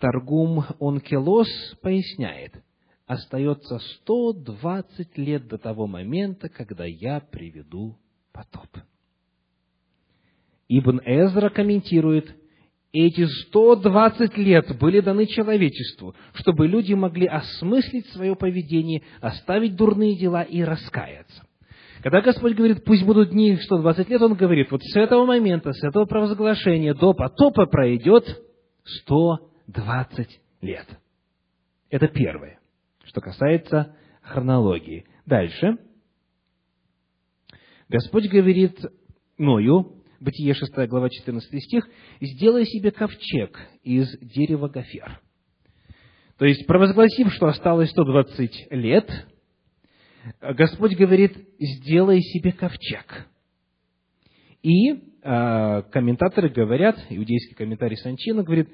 Торгум 0.00 0.64
Онкелос 0.80 1.48
поясняет, 1.82 2.54
остается 3.06 3.78
120 3.78 5.18
лет 5.18 5.46
до 5.46 5.58
того 5.58 5.86
момента, 5.86 6.48
когда 6.48 6.86
я 6.86 7.20
приведу 7.20 7.98
потоп. 8.32 8.68
Ибн 10.68 11.00
Эзра 11.04 11.50
комментирует, 11.50 12.34
эти 12.92 13.26
120 13.26 14.36
лет 14.38 14.78
были 14.78 15.00
даны 15.00 15.26
человечеству, 15.26 16.14
чтобы 16.32 16.66
люди 16.66 16.94
могли 16.94 17.26
осмыслить 17.26 18.06
свое 18.08 18.34
поведение, 18.34 19.02
оставить 19.20 19.76
дурные 19.76 20.16
дела 20.16 20.42
и 20.42 20.62
раскаяться. 20.62 21.44
Когда 22.02 22.22
Господь 22.22 22.54
говорит, 22.54 22.84
пусть 22.84 23.04
будут 23.04 23.30
дни 23.30 23.56
120 23.56 24.08
лет, 24.08 24.22
Он 24.22 24.32
говорит, 24.32 24.70
вот 24.70 24.82
с 24.82 24.96
этого 24.96 25.26
момента, 25.26 25.72
с 25.72 25.84
этого 25.84 26.06
провозглашения 26.06 26.94
до 26.94 27.12
потопа 27.12 27.66
пройдет 27.66 28.24
120 29.70 30.40
лет. 30.62 30.86
Это 31.90 32.08
первое, 32.08 32.60
что 33.04 33.20
касается 33.20 33.96
хронологии. 34.22 35.06
Дальше. 35.26 35.78
Господь 37.88 38.28
говорит 38.28 38.78
Ною, 39.38 39.96
Бытие 40.20 40.52
6 40.52 40.72
глава 40.88 41.08
14 41.08 41.62
стих, 41.64 41.88
«Сделай 42.20 42.66
себе 42.66 42.90
ковчег 42.90 43.58
из 43.82 44.06
дерева 44.20 44.68
гофер». 44.68 45.18
То 46.36 46.44
есть, 46.44 46.66
провозгласив, 46.66 47.32
что 47.32 47.46
осталось 47.46 47.90
120 47.90 48.68
лет, 48.70 49.10
Господь 50.42 50.94
говорит, 50.94 51.32
сделай 51.58 52.20
себе 52.20 52.52
ковчег. 52.52 53.26
И 54.62 54.90
э, 54.92 55.82
комментаторы 55.90 56.50
говорят, 56.50 56.98
иудейский 57.08 57.56
комментарий 57.56 57.96
Санчина 57.96 58.42
говорит, 58.42 58.68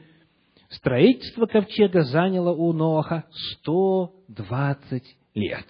строительство 0.68 1.46
ковчега 1.46 2.02
заняло 2.02 2.52
у 2.52 2.72
Ноаха 2.72 3.24
120 3.62 5.02
лет. 5.34 5.66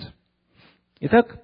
Итак, 1.00 1.40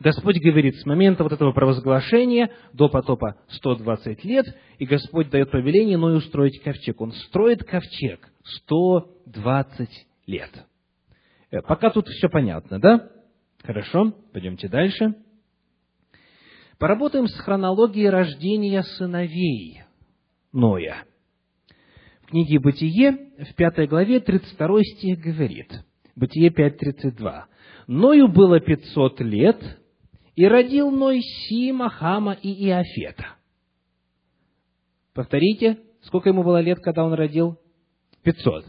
Господь 0.00 0.40
говорит, 0.40 0.76
с 0.76 0.86
момента 0.86 1.24
вот 1.24 1.32
этого 1.32 1.52
провозглашения 1.52 2.52
до 2.72 2.88
потопа 2.88 3.36
120 3.48 4.24
лет, 4.24 4.46
и 4.78 4.86
Господь 4.86 5.30
дает 5.30 5.50
повеление 5.50 5.98
Ною 5.98 6.18
устроить 6.18 6.62
ковчег. 6.62 7.00
Он 7.00 7.12
строит 7.12 7.64
ковчег 7.64 8.28
120 8.44 9.88
лет. 10.26 10.50
Э, 11.50 11.62
пока 11.62 11.90
тут 11.90 12.06
все 12.08 12.28
понятно, 12.28 12.78
да? 12.78 13.10
Хорошо, 13.64 14.12
пойдемте 14.32 14.68
дальше. 14.68 15.14
Поработаем 16.78 17.26
с 17.26 17.34
хронологией 17.40 18.08
рождения 18.08 18.84
сыновей 18.84 19.82
Ноя. 20.52 21.04
Книге 22.28 22.58
«Бытие» 22.58 23.30
в 23.38 23.54
пятой 23.54 23.86
главе 23.86 24.20
32 24.20 24.82
стих 24.82 25.18
говорит, 25.18 25.72
Бытие 26.14 26.50
5.32. 26.50 27.44
«Ною 27.86 28.28
было 28.28 28.60
пятьсот 28.60 29.18
лет, 29.20 29.58
и 30.36 30.46
родил 30.46 30.90
Ной 30.90 31.22
Сима, 31.22 31.88
Хама 31.88 32.34
и 32.34 32.50
Иофета». 32.66 33.36
Повторите, 35.14 35.78
сколько 36.02 36.28
ему 36.28 36.44
было 36.44 36.60
лет, 36.60 36.80
когда 36.80 37.02
он 37.02 37.14
родил? 37.14 37.58
Пятьсот. 38.22 38.66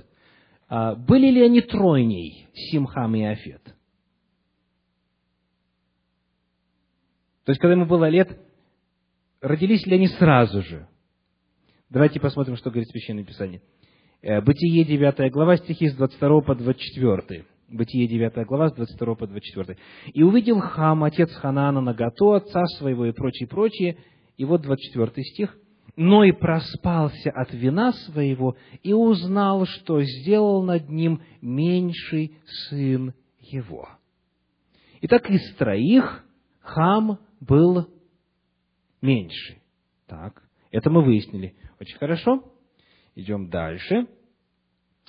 А 0.69 0.95
были 0.95 1.29
ли 1.29 1.41
они 1.43 1.59
тройней, 1.59 2.47
Сим, 2.53 2.85
Хам 2.85 3.13
и 3.17 3.23
Иофет? 3.23 3.63
То 7.43 7.51
есть, 7.51 7.59
когда 7.59 7.73
ему 7.73 7.87
было 7.87 8.07
лет, 8.07 8.39
родились 9.41 9.85
ли 9.85 9.95
они 9.95 10.07
сразу 10.07 10.61
же? 10.61 10.87
Давайте 11.91 12.19
посмотрим, 12.19 12.55
что 12.55 12.69
говорит 12.69 12.87
Священное 12.89 13.23
Писание. 13.23 13.63
Э, 14.21 14.41
Бытие 14.41 14.85
9 14.85 15.31
глава, 15.31 15.57
стихи 15.57 15.87
с 15.87 15.95
22 15.95 16.41
по 16.41 16.53
24. 16.53 17.45
Бытие 17.67 18.07
9 18.07 18.45
глава, 18.45 18.69
с 18.69 18.73
22 18.73 19.15
по 19.15 19.25
24. 19.25 19.75
«И 20.13 20.21
увидел 20.21 20.59
Хам, 20.59 21.03
отец 21.03 21.31
Ханаана, 21.33 21.81
наготу 21.81 22.33
отца 22.33 22.63
своего 22.77 23.07
и 23.07 23.11
прочее, 23.11 23.47
прочее». 23.47 23.97
И 24.37 24.45
вот 24.45 24.61
24 24.61 25.23
стих. 25.23 25.57
«Но 25.95 26.23
и 26.23 26.31
проспался 26.31 27.31
от 27.31 27.51
вина 27.53 27.91
своего 27.91 28.55
и 28.83 28.93
узнал, 28.93 29.65
что 29.65 29.99
сделал 30.03 30.61
над 30.61 30.89
ним 30.89 31.23
меньший 31.41 32.37
сын 32.69 33.15
его». 33.39 33.89
Итак, 35.01 35.27
из 35.31 35.55
троих 35.55 36.23
Хам 36.59 37.17
был 37.41 37.87
меньший. 39.01 39.57
Так, 40.05 40.43
это 40.69 40.91
мы 40.91 41.03
выяснили. 41.03 41.55
Очень 41.79 41.97
хорошо. 41.97 42.43
Идем 43.15 43.49
дальше. 43.49 44.07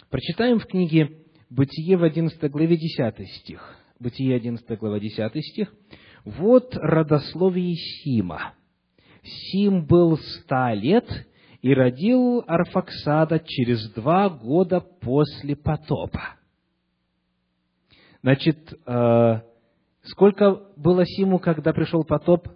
Прочитаем 0.09 0.61
в 0.61 0.67
книге 0.67 1.17
Бытие 1.51 1.97
в 1.97 2.05
11 2.05 2.49
главе 2.49 2.77
10 2.77 3.29
стих. 3.29 3.77
Бытие 3.99 4.37
11 4.37 4.79
глава 4.79 5.01
10 5.01 5.45
стих. 5.45 5.75
«Вот 6.25 6.77
родословие 6.77 7.75
Сима. 7.75 8.55
Сим 9.23 9.85
был 9.85 10.17
ста 10.17 10.73
лет 10.75 11.09
и 11.61 11.75
родил 11.75 12.45
Арфаксада 12.47 13.41
через 13.41 13.91
два 13.95 14.29
года 14.29 14.81
после 14.81 15.57
потопа». 15.57 16.37
Значит, 18.23 18.73
э, 18.87 19.41
сколько 20.03 20.69
было 20.77 21.05
Симу, 21.05 21.41
когда 21.41 21.73
пришел 21.73 22.05
потоп? 22.05 22.47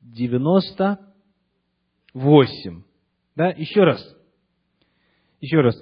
Девяносто 0.00 1.11
восемь. 2.12 2.82
Да, 3.36 3.48
еще 3.48 3.84
раз. 3.84 4.00
Еще 5.40 5.60
раз. 5.60 5.76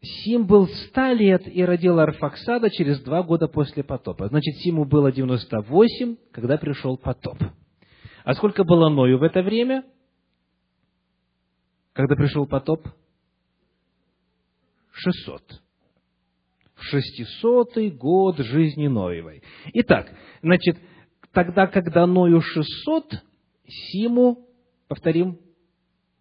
Сим 0.00 0.46
был 0.46 0.68
ста 0.68 1.12
лет 1.12 1.42
и 1.46 1.64
родил 1.64 1.98
Арфаксада 1.98 2.70
через 2.70 3.00
два 3.00 3.22
года 3.22 3.48
после 3.48 3.82
потопа. 3.82 4.28
Значит, 4.28 4.56
Симу 4.56 4.84
было 4.84 5.10
98, 5.10 6.16
когда 6.30 6.58
пришел 6.58 6.98
потоп. 6.98 7.38
А 8.24 8.34
сколько 8.34 8.64
было 8.64 8.88
Ною 8.88 9.18
в 9.18 9.22
это 9.22 9.42
время? 9.42 9.84
Когда 11.94 12.16
пришел 12.16 12.46
потоп? 12.46 12.86
600. 14.92 15.42
В 16.74 16.82
шестисотый 16.82 17.90
год 17.90 18.38
жизни 18.38 18.88
Ноевой. 18.88 19.42
Итак, 19.72 20.12
значит, 20.42 20.76
тогда, 21.32 21.66
когда 21.66 22.06
Ною 22.06 22.40
600, 22.40 23.22
Симу, 23.66 24.46
повторим, 24.88 25.38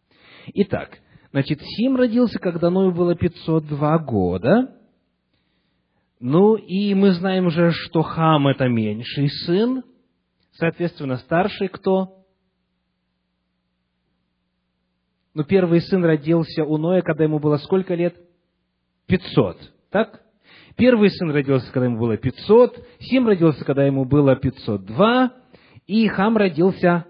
Итак, 0.54 1.00
значит, 1.30 1.60
Сим 1.62 1.96
родился, 1.96 2.38
когда 2.38 2.70
Ною 2.70 2.92
было 2.92 3.14
502 3.14 3.98
года. 3.98 4.76
Ну, 6.20 6.54
и 6.56 6.94
мы 6.94 7.12
знаем 7.12 7.46
уже, 7.46 7.72
что 7.72 8.02
Хам– 8.02 8.48
это 8.48 8.68
меньший 8.68 9.28
сын. 9.28 9.82
Соответственно, 10.52 11.18
старший 11.18 11.68
кто? 11.68 12.24
Ну, 15.32 15.44
первый 15.44 15.80
сын 15.80 16.04
родился 16.04 16.64
у 16.64 16.76
Ноя, 16.76 17.02
когда 17.02 17.22
ему 17.24 17.38
было 17.38 17.56
сколько 17.56 17.94
лет? 17.94 18.16
500. 19.10 19.56
Так? 19.90 20.22
Первый 20.76 21.10
сын 21.10 21.30
родился, 21.30 21.70
когда 21.72 21.86
ему 21.86 21.98
было 21.98 22.16
500, 22.16 22.86
Сим 23.00 23.26
родился, 23.26 23.64
когда 23.64 23.84
ему 23.84 24.04
было 24.04 24.36
502, 24.36 25.34
и 25.86 26.06
Хам 26.08 26.36
родился 26.36 27.06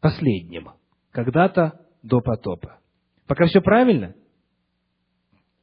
последним, 0.00 0.70
когда-то 1.12 1.80
до 2.02 2.20
потопа. 2.20 2.80
Пока 3.26 3.46
все 3.46 3.60
правильно? 3.60 4.14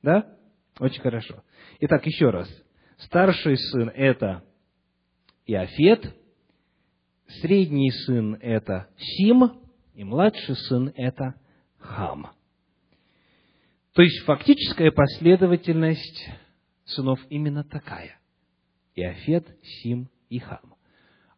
Да? 0.01 0.37
Очень 0.79 1.01
хорошо. 1.01 1.43
Итак, 1.81 2.05
еще 2.05 2.29
раз. 2.29 2.49
Старший 2.97 3.57
сын– 3.57 3.89
это 3.95 4.43
Иофет, 5.45 6.15
средний 7.41 7.91
сын– 7.91 8.35
это 8.41 8.87
Сим, 8.97 9.61
и 9.93 10.03
младший 10.03 10.55
сын– 10.55 10.91
это 10.95 11.35
Хам. 11.79 12.31
То 13.93 14.01
есть 14.01 14.23
фактическая 14.25 14.91
последовательность 14.91 16.29
сынов 16.85 17.19
именно 17.29 17.63
такая. 17.63 18.19
Иофет, 18.95 19.47
Сим 19.63 20.09
и 20.29 20.39
Хам. 20.39 20.75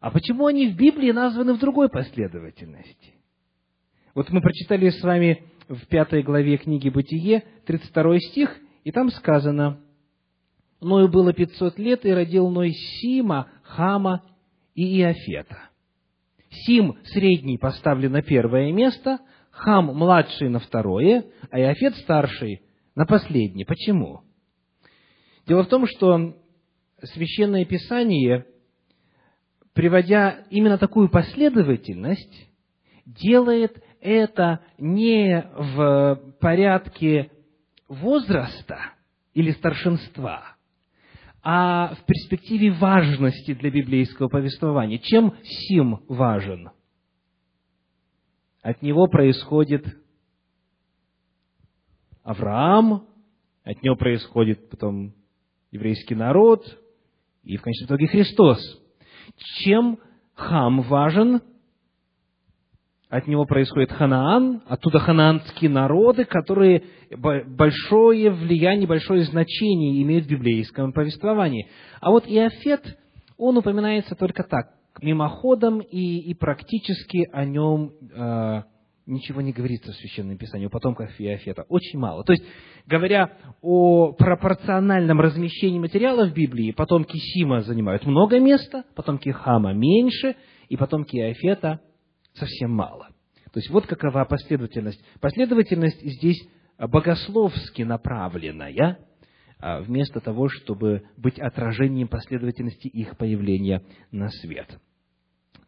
А 0.00 0.10
почему 0.10 0.46
они 0.46 0.68
в 0.68 0.76
Библии 0.76 1.10
названы 1.10 1.54
в 1.54 1.58
другой 1.58 1.88
последовательности? 1.88 3.14
Вот 4.14 4.30
мы 4.30 4.40
прочитали 4.40 4.88
с 4.88 5.02
вами 5.02 5.44
в 5.68 5.86
пятой 5.86 6.22
главе 6.22 6.56
книги 6.56 6.88
Бытие, 6.88 7.44
32 7.66 8.18
стих, 8.20 8.56
и 8.84 8.92
там 8.92 9.10
сказано, 9.10 9.80
«Ною 10.80 11.08
было 11.08 11.32
пятьсот 11.32 11.78
лет, 11.78 12.06
и 12.06 12.10
родил 12.10 12.48
Ной 12.48 12.72
Сима, 12.72 13.50
Хама 13.62 14.22
и 14.74 15.00
Иофета». 15.00 15.70
Сим 16.50 16.96
средний 17.04 17.58
поставлен 17.58 18.12
на 18.12 18.22
первое 18.22 18.72
место, 18.72 19.18
Хам 19.56 19.86
младший 19.86 20.50
на 20.50 20.58
второе, 20.58 21.24
а 21.50 21.58
Иофет 21.58 21.96
старший 21.96 22.60
на 22.94 23.06
последнее. 23.06 23.64
Почему? 23.64 24.20
Дело 25.46 25.64
в 25.64 25.68
том, 25.68 25.86
что 25.86 26.36
Священное 27.02 27.64
Писание, 27.64 28.44
приводя 29.72 30.44
именно 30.50 30.76
такую 30.76 31.08
последовательность, 31.08 32.48
делает 33.06 33.82
это 34.02 34.60
не 34.76 35.42
в 35.56 36.34
порядке 36.38 37.30
возраста 37.88 38.78
или 39.32 39.52
старшинства, 39.52 40.56
а 41.42 41.94
в 41.94 42.04
перспективе 42.04 42.72
важности 42.72 43.54
для 43.54 43.70
библейского 43.70 44.28
повествования. 44.28 44.98
Чем 44.98 45.34
Сим 45.42 46.00
важен? 46.08 46.70
От 48.66 48.82
него 48.82 49.06
происходит 49.06 49.86
Авраам, 52.24 53.06
от 53.62 53.80
него 53.84 53.94
происходит 53.94 54.68
потом 54.68 55.14
еврейский 55.70 56.16
народ 56.16 56.64
и 57.44 57.58
в 57.58 57.62
конечном 57.62 57.86
итоге 57.86 58.08
Христос. 58.08 58.58
Чем 59.60 60.00
Хам 60.34 60.80
важен? 60.80 61.42
От 63.08 63.28
него 63.28 63.44
происходит 63.44 63.92
Ханаан, 63.92 64.64
оттуда 64.66 64.98
ханаанские 64.98 65.70
народы, 65.70 66.24
которые 66.24 66.82
большое 67.12 68.32
влияние, 68.32 68.88
большое 68.88 69.22
значение 69.22 70.02
имеют 70.02 70.24
в 70.24 70.28
библейском 70.28 70.92
повествовании. 70.92 71.68
А 72.00 72.10
вот 72.10 72.24
Иофет, 72.26 72.98
он 73.38 73.58
упоминается 73.58 74.16
только 74.16 74.42
так, 74.42 74.75
мимоходом 75.02 75.80
и, 75.80 76.18
и 76.18 76.34
практически 76.34 77.28
о 77.32 77.44
нем 77.44 77.92
э, 78.12 78.62
ничего 79.06 79.40
не 79.40 79.52
говорится 79.52 79.92
в 79.92 79.96
Священном 79.96 80.36
Писании 80.36 80.66
о 80.66 80.70
потомках 80.70 81.20
Иофета. 81.20 81.64
Очень 81.68 81.98
мало. 81.98 82.24
То 82.24 82.32
есть, 82.32 82.44
говоря 82.86 83.36
о 83.62 84.12
пропорциональном 84.12 85.20
размещении 85.20 85.78
материала 85.78 86.26
в 86.26 86.34
Библии, 86.34 86.72
потомки 86.72 87.16
Сима 87.16 87.62
занимают 87.62 88.04
много 88.04 88.40
места, 88.40 88.84
потомки 88.94 89.30
Хама 89.30 89.72
меньше, 89.72 90.36
и 90.68 90.76
потомки 90.76 91.16
Иофета 91.16 91.80
совсем 92.34 92.72
мало. 92.72 93.08
То 93.52 93.60
есть, 93.60 93.70
вот 93.70 93.86
какова 93.86 94.24
последовательность. 94.24 95.02
Последовательность 95.20 96.00
здесь 96.00 96.46
богословски 96.78 97.82
направленная, 97.82 98.98
вместо 99.58 100.20
того, 100.20 100.48
чтобы 100.48 101.08
быть 101.16 101.38
отражением 101.38 102.08
последовательности 102.08 102.88
их 102.88 103.16
появления 103.16 103.82
на 104.10 104.28
свет. 104.28 104.78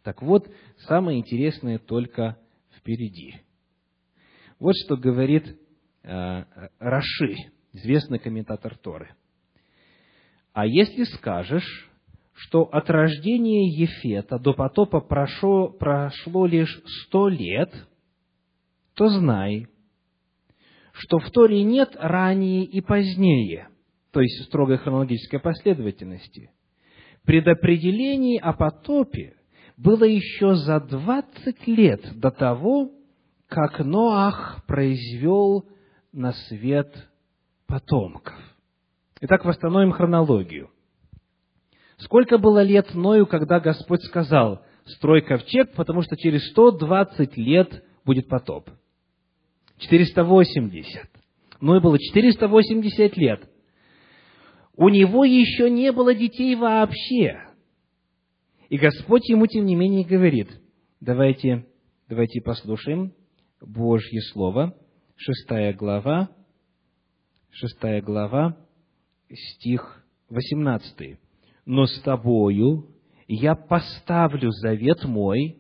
Так 0.03 0.22
вот, 0.22 0.49
самое 0.86 1.18
интересное 1.18 1.78
только 1.78 2.39
впереди. 2.76 3.41
Вот 4.59 4.74
что 4.84 4.97
говорит 4.97 5.59
э, 6.03 6.45
Раши 6.78 7.34
известный 7.72 8.18
комментатор 8.18 8.76
Торы. 8.76 9.14
А 10.53 10.66
если 10.66 11.05
скажешь, 11.05 11.89
что 12.32 12.62
от 12.62 12.89
рождения 12.91 13.68
Ефета 13.68 14.39
до 14.39 14.55
потопа 14.55 15.01
прошло, 15.01 15.68
прошло 15.68 16.47
лишь 16.47 16.80
сто 17.03 17.28
лет, 17.28 17.72
то 18.95 19.09
знай, 19.09 19.66
что 20.93 21.18
в 21.18 21.30
Торе 21.30 21.62
нет 21.62 21.97
ранее 21.99 22.64
и 22.64 22.80
позднее, 22.80 23.68
то 24.13 24.21
есть 24.21 24.45
строгой 24.45 24.79
хронологической 24.79 25.41
последовательности. 25.41 26.51
Предопределение 27.25 28.41
о 28.41 28.53
потопе 28.53 29.35
было 29.77 30.05
еще 30.05 30.55
за 30.55 30.81
двадцать 30.81 31.67
лет 31.67 32.19
до 32.19 32.31
того, 32.31 32.91
как 33.49 33.79
Ноах 33.81 34.65
произвел 34.67 35.67
на 36.13 36.33
свет 36.33 36.93
потомков. 37.67 38.35
Итак, 39.21 39.45
восстановим 39.45 39.93
хронологию. 39.93 40.71
Сколько 41.99 42.39
было 42.39 42.63
лет 42.63 42.95
Ною, 42.95 43.27
когда 43.27 43.59
Господь 43.59 44.03
сказал, 44.05 44.63
строй 44.85 45.23
ковчег, 45.23 45.75
потому 45.75 46.03
что 46.03 46.17
через 46.17 46.49
120 46.51 47.37
лет 47.37 47.85
будет 48.05 48.29
потоп? 48.29 48.71
480. 49.79 51.11
Ною 51.61 51.81
было 51.81 51.99
480 51.99 53.17
лет. 53.17 53.49
У 54.79 54.89
него 54.91 55.24
еще 55.24 55.68
не 55.68 55.91
было 55.91 56.14
детей 56.14 56.55
вообще. 56.55 57.43
И 58.68 58.79
Господь 58.79 59.29
ему, 59.29 59.49
тем 59.49 59.66
не 59.66 59.74
менее, 59.74 60.05
говорит, 60.05 60.49
давайте, 61.01 61.66
давайте 62.09 62.41
послушаем 62.41 63.12
Божье 63.61 64.22
Слово, 64.33 64.79
шестая 65.16 65.74
глава, 65.74 66.31
шестая 67.51 68.01
глава, 68.01 68.57
стих 69.33 70.07
восемнадцатый. 70.29 71.18
«Но 71.66 71.87
с 71.87 72.01
тобою 72.03 72.87
я 73.26 73.57
поставлю 73.57 74.53
завет 74.53 75.05
мой». 75.05 75.59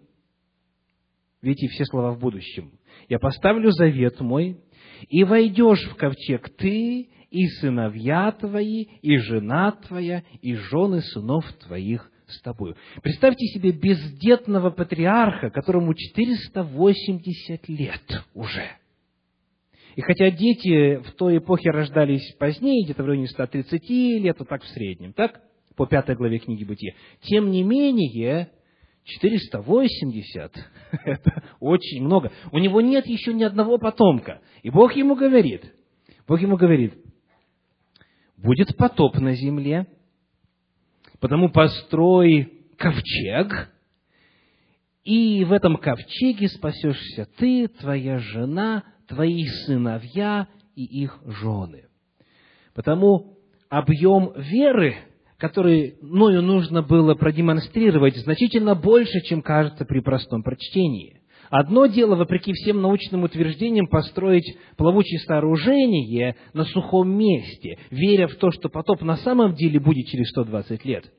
Видите, 1.42 1.66
все 1.68 1.84
слова 1.86 2.12
в 2.12 2.20
будущем. 2.20 2.78
«Я 3.08 3.18
поставлю 3.18 3.72
завет 3.72 4.20
мой, 4.20 4.60
и 5.08 5.24
войдешь 5.24 5.90
в 5.90 5.96
ковчег 5.96 6.50
ты, 6.50 7.08
и 7.30 7.46
сыновья 7.60 8.32
твои, 8.32 8.84
и 9.02 9.16
жена 9.18 9.72
твоя, 9.72 10.22
и 10.40 10.54
жены 10.54 11.00
сынов 11.00 11.44
твоих 11.64 12.10
с 12.26 12.40
тобою. 12.42 12.76
Представьте 13.02 13.46
себе 13.46 13.72
бездетного 13.72 14.70
патриарха, 14.70 15.50
которому 15.50 15.94
480 15.94 17.68
лет 17.68 18.24
уже. 18.34 18.68
И 19.96 20.00
хотя 20.00 20.30
дети 20.30 20.96
в 20.96 21.12
той 21.12 21.38
эпохе 21.38 21.70
рождались 21.70 22.34
позднее, 22.38 22.84
где-то 22.84 23.02
в 23.02 23.06
районе 23.06 23.26
130 23.26 23.90
лет, 23.90 24.36
вот 24.38 24.48
так 24.48 24.62
в 24.62 24.68
среднем, 24.68 25.12
так, 25.12 25.40
по 25.74 25.86
пятой 25.86 26.16
главе 26.16 26.38
книги 26.38 26.64
Бытия, 26.64 26.94
тем 27.22 27.50
не 27.50 27.62
менее, 27.62 28.50
480– 29.04 30.52
это 31.04 31.42
очень 31.60 32.04
много. 32.04 32.30
У 32.52 32.58
него 32.58 32.80
нет 32.80 33.06
еще 33.06 33.32
ни 33.32 33.42
одного 33.42 33.78
потомка. 33.78 34.40
И 34.62 34.70
Бог 34.70 34.94
ему 34.94 35.16
говорит, 35.16 35.74
Бог 36.26 36.40
ему 36.40 36.56
говорит, 36.56 36.94
будет 38.38 38.76
потоп 38.76 39.18
на 39.18 39.34
земле, 39.34 39.86
Потому 41.20 41.50
построй 41.50 42.52
ковчег, 42.76 43.70
и 45.04 45.44
в 45.44 45.52
этом 45.52 45.76
ковчеге 45.76 46.48
спасешься 46.48 47.28
ты, 47.38 47.66
твоя 47.68 48.18
жена, 48.18 48.84
твои 49.08 49.46
сыновья 49.66 50.48
и 50.76 50.84
их 50.84 51.18
жены. 51.24 51.86
Потому 52.74 53.38
объем 53.68 54.32
веры, 54.36 54.96
который 55.38 55.96
Ною 56.02 56.42
нужно 56.42 56.82
было 56.82 57.14
продемонстрировать, 57.14 58.16
значительно 58.16 58.74
больше, 58.74 59.20
чем 59.22 59.42
кажется 59.42 59.84
при 59.84 60.00
простом 60.00 60.42
прочтении. 60.42 61.17
Одно 61.50 61.86
дело, 61.86 62.14
вопреки 62.14 62.52
всем 62.52 62.82
научным 62.82 63.24
утверждениям, 63.24 63.86
построить 63.86 64.56
плавучее 64.76 65.20
сооружение 65.20 66.36
на 66.52 66.64
сухом 66.64 67.10
месте, 67.10 67.78
веря 67.90 68.28
в 68.28 68.34
то, 68.34 68.50
что 68.50 68.68
потоп 68.68 69.02
на 69.02 69.16
самом 69.16 69.54
деле 69.54 69.80
будет 69.80 70.06
через 70.08 70.28
120 70.30 70.84
лет. 70.84 71.10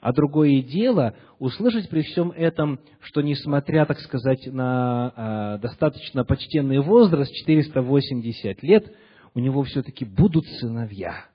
А 0.00 0.12
другое 0.12 0.62
дело 0.62 1.14
услышать 1.38 1.88
при 1.88 2.02
всем 2.02 2.30
этом, 2.30 2.80
что 3.00 3.22
несмотря, 3.22 3.86
так 3.86 3.98
сказать, 4.00 4.46
на 4.46 5.56
э, 5.56 5.62
достаточно 5.62 6.24
почтенный 6.24 6.80
возраст, 6.80 7.32
480 7.32 8.62
лет, 8.62 8.92
у 9.34 9.38
него 9.38 9.62
все-таки 9.62 10.04
будут 10.04 10.46
сыновья, 10.60 11.26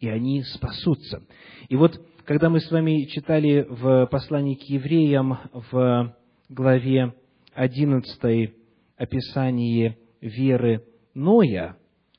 и 0.00 0.08
они 0.08 0.42
спасутся. 0.42 1.22
И 1.68 1.76
вот, 1.76 2.00
когда 2.24 2.50
мы 2.50 2.60
с 2.60 2.70
вами 2.70 3.04
читали 3.04 3.66
в 3.68 4.06
послании 4.06 4.56
к 4.56 4.62
евреям 4.62 5.38
в 5.70 6.14
главе 6.48 7.14
11 7.54 8.54
описание 8.96 9.98
веры 10.20 10.84
Ноя, 11.14 11.76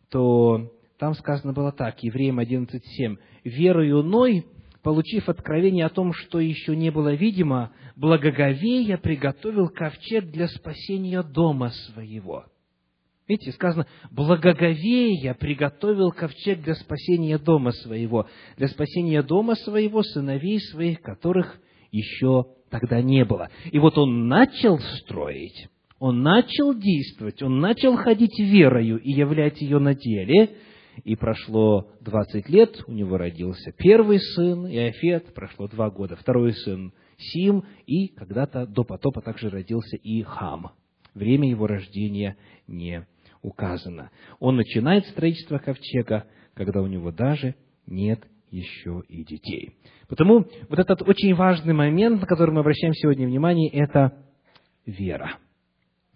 то 0.10 0.72
там 1.00 1.16
сказано 1.16 1.54
было 1.54 1.72
так, 1.72 2.04
Евреям 2.04 2.40
11.7. 2.40 3.18
«Верою 3.44 4.04
Ной, 4.04 4.46
получив 4.84 5.28
откровение 5.28 5.86
о 5.86 5.90
том, 5.90 6.14
что 6.14 6.40
еще 6.40 6.76
не 6.76 6.92
было 6.92 7.14
видимо, 7.14 7.72
благоговея 7.96 8.98
приготовил 8.98 9.70
ковчег 9.70 10.26
для 10.32 10.48
спасения 10.48 11.24
дома 11.24 11.70
своего». 11.70 12.46
Видите, 13.28 13.54
сказано, 13.54 13.88
благоговея 14.12 15.34
приготовил 15.34 16.12
ковчег 16.12 16.62
для 16.62 16.76
спасения 16.76 17.38
дома 17.38 17.72
своего, 17.72 18.28
для 18.58 18.68
спасения 18.68 19.24
дома 19.24 19.56
своего, 19.56 20.04
сыновей 20.04 20.60
своих, 20.60 21.02
которых 21.02 21.58
еще 21.92 22.48
тогда 22.74 23.04
не 23.04 23.24
было. 23.24 23.50
И 23.72 23.78
вот 23.78 24.00
он 24.00 24.28
начал 24.28 24.80
строить, 24.80 25.68
он 26.00 26.24
начал 26.24 26.74
действовать, 26.74 27.44
он 27.44 27.60
начал 27.60 27.96
ходить 27.98 28.40
верою 28.40 28.98
и 28.98 29.12
являть 29.12 29.62
ее 29.62 29.78
на 29.78 29.94
деле, 29.94 30.58
и 31.04 31.16
прошло 31.16 31.88
двадцать 32.02 32.50
лет, 32.50 32.84
у 32.88 32.92
него 32.92 33.18
родился 33.18 33.72
первый 33.78 34.20
сын, 34.20 34.66
Иофет, 34.66 35.36
прошло 35.36 35.68
два 35.68 35.92
года, 35.92 36.16
второй 36.16 36.54
сын 36.54 36.94
Сим, 37.18 37.64
и 37.86 38.08
когда-то 38.08 38.66
до 38.66 38.84
потопа 38.84 39.22
также 39.22 39.50
родился 39.50 39.96
и 39.98 40.24
Хам. 40.24 40.72
Время 41.14 41.48
его 41.48 41.68
рождения 41.68 42.38
не 42.66 43.06
указано. 43.44 44.10
Он 44.40 44.56
начинает 44.56 45.06
строительство 45.06 45.60
ковчега, 45.60 46.26
когда 46.56 46.82
у 46.82 46.88
него 46.88 47.12
даже 47.12 47.54
нет 47.86 48.24
еще 48.54 49.02
и 49.10 49.24
детей. 49.24 49.76
Потому 50.08 50.46
вот 50.70 50.80
этот 50.80 51.02
очень 51.02 51.34
важный 51.34 51.74
момент, 51.74 52.22
на 52.22 52.28
который 52.28 52.52
мы 52.52 52.60
обращаем 52.60 52.94
сегодня 52.94 53.26
внимание, 53.26 53.70
это 53.70 54.24
вера. 54.86 55.40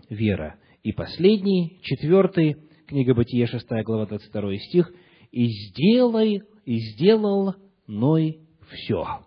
Вера. 0.10 0.60
И 0.84 0.94
последний, 0.94 1.80
четвертый, 1.82 2.58
книга 2.86 3.16
Бытия, 3.16 3.48
6 3.48 3.68
глава, 3.84 4.06
22 4.06 4.58
стих. 4.58 4.92
«И 5.32 5.48
сделай, 5.48 6.42
и 6.64 6.78
сделал 6.78 7.56
Ной 7.88 8.40
все. 8.70 9.26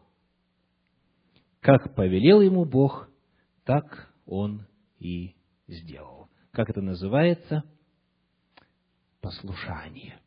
Как 1.60 1.94
повелел 1.94 2.40
ему 2.40 2.64
Бог, 2.64 3.10
так 3.64 4.14
он 4.24 4.66
и 4.98 5.34
сделал». 5.66 6.28
Как 6.52 6.70
это 6.70 6.80
называется? 6.80 7.64
Послушание. 9.20 10.18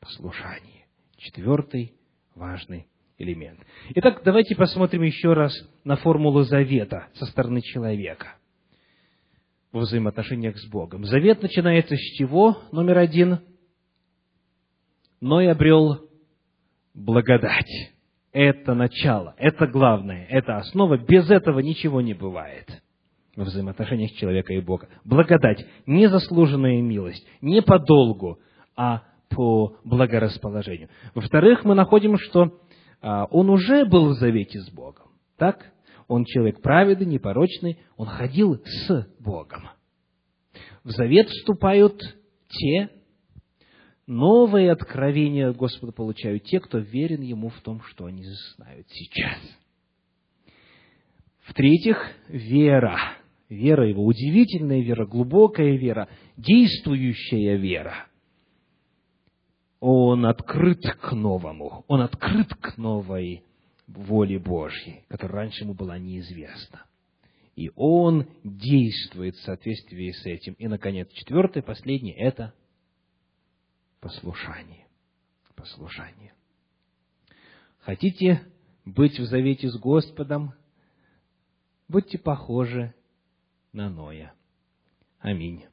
Послушание. 0.00 0.86
Четвертый 1.16 1.97
важный 2.38 2.86
элемент. 3.18 3.58
Итак, 3.90 4.22
давайте 4.24 4.54
посмотрим 4.54 5.02
еще 5.02 5.34
раз 5.34 5.52
на 5.84 5.96
формулу 5.96 6.42
завета 6.42 7.08
со 7.14 7.26
стороны 7.26 7.60
человека 7.60 8.36
во 9.72 9.80
взаимоотношениях 9.80 10.56
с 10.56 10.66
Богом. 10.68 11.04
Завет 11.04 11.42
начинается 11.42 11.94
с 11.96 12.16
чего? 12.16 12.58
Номер 12.72 12.98
один. 12.98 13.40
Ной 15.20 15.50
обрел 15.50 16.08
благодать. 16.94 17.92
Это 18.32 18.74
начало, 18.74 19.34
это 19.38 19.66
главное, 19.66 20.26
это 20.28 20.58
основа. 20.58 20.96
Без 20.96 21.28
этого 21.30 21.58
ничего 21.58 22.00
не 22.00 22.14
бывает 22.14 22.82
во 23.34 23.44
взаимоотношениях 23.44 24.12
человека 24.12 24.52
и 24.52 24.60
Бога. 24.60 24.88
Благодать, 25.04 25.66
незаслуженная 25.86 26.80
милость, 26.82 27.26
не 27.40 27.62
по 27.62 27.78
долгу, 27.78 28.38
а 28.76 29.02
по 29.28 29.76
благорасположению. 29.84 30.88
Во-вторых, 31.14 31.64
мы 31.64 31.74
находим, 31.74 32.16
что 32.16 32.58
а, 33.00 33.26
он 33.26 33.50
уже 33.50 33.84
был 33.84 34.10
в 34.10 34.14
завете 34.14 34.60
с 34.60 34.70
Богом. 34.70 35.10
Так? 35.36 35.72
Он 36.06 36.24
человек 36.24 36.62
праведный, 36.62 37.06
непорочный, 37.06 37.78
он 37.96 38.06
ходил 38.06 38.62
с 38.64 39.06
Богом. 39.18 39.68
В 40.82 40.90
завет 40.90 41.28
вступают 41.28 42.00
те, 42.48 42.88
новые 44.06 44.72
откровения 44.72 45.52
Господа 45.52 45.92
получают 45.92 46.44
те, 46.44 46.60
кто 46.60 46.78
верен 46.78 47.20
Ему 47.20 47.50
в 47.50 47.60
том, 47.60 47.82
что 47.82 48.06
они 48.06 48.24
знают 48.56 48.86
сейчас. 48.88 49.38
В-третьих, 51.42 51.98
вера. 52.28 52.98
Вера 53.50 53.88
Его, 53.88 54.04
удивительная 54.04 54.80
вера, 54.80 55.06
глубокая 55.06 55.76
вера, 55.76 56.08
действующая 56.36 57.56
вера– 57.56 58.06
он 59.80 60.26
открыт 60.26 60.82
к 61.00 61.12
новому, 61.12 61.84
он 61.86 62.00
открыт 62.00 62.54
к 62.54 62.76
новой 62.76 63.44
воле 63.86 64.38
Божьей, 64.38 65.04
которая 65.08 65.44
раньше 65.44 65.64
ему 65.64 65.74
была 65.74 65.98
неизвестна. 65.98 66.84
И 67.54 67.72
он 67.74 68.28
действует 68.44 69.34
в 69.34 69.42
соответствии 69.42 70.12
с 70.12 70.24
этим. 70.26 70.54
И, 70.54 70.68
наконец, 70.68 71.10
четвертое, 71.12 71.62
последнее– 71.62 72.14
это 72.16 72.54
послушание. 74.00 74.86
Послушание. 75.56 76.34
Хотите 77.80 78.46
быть 78.84 79.18
в 79.18 79.24
завете 79.24 79.68
с 79.68 79.76
Господом? 79.76 80.52
Будьте 81.88 82.16
похожи 82.16 82.94
на 83.72 83.90
Ноя. 83.90 84.34
Аминь. 85.18 85.64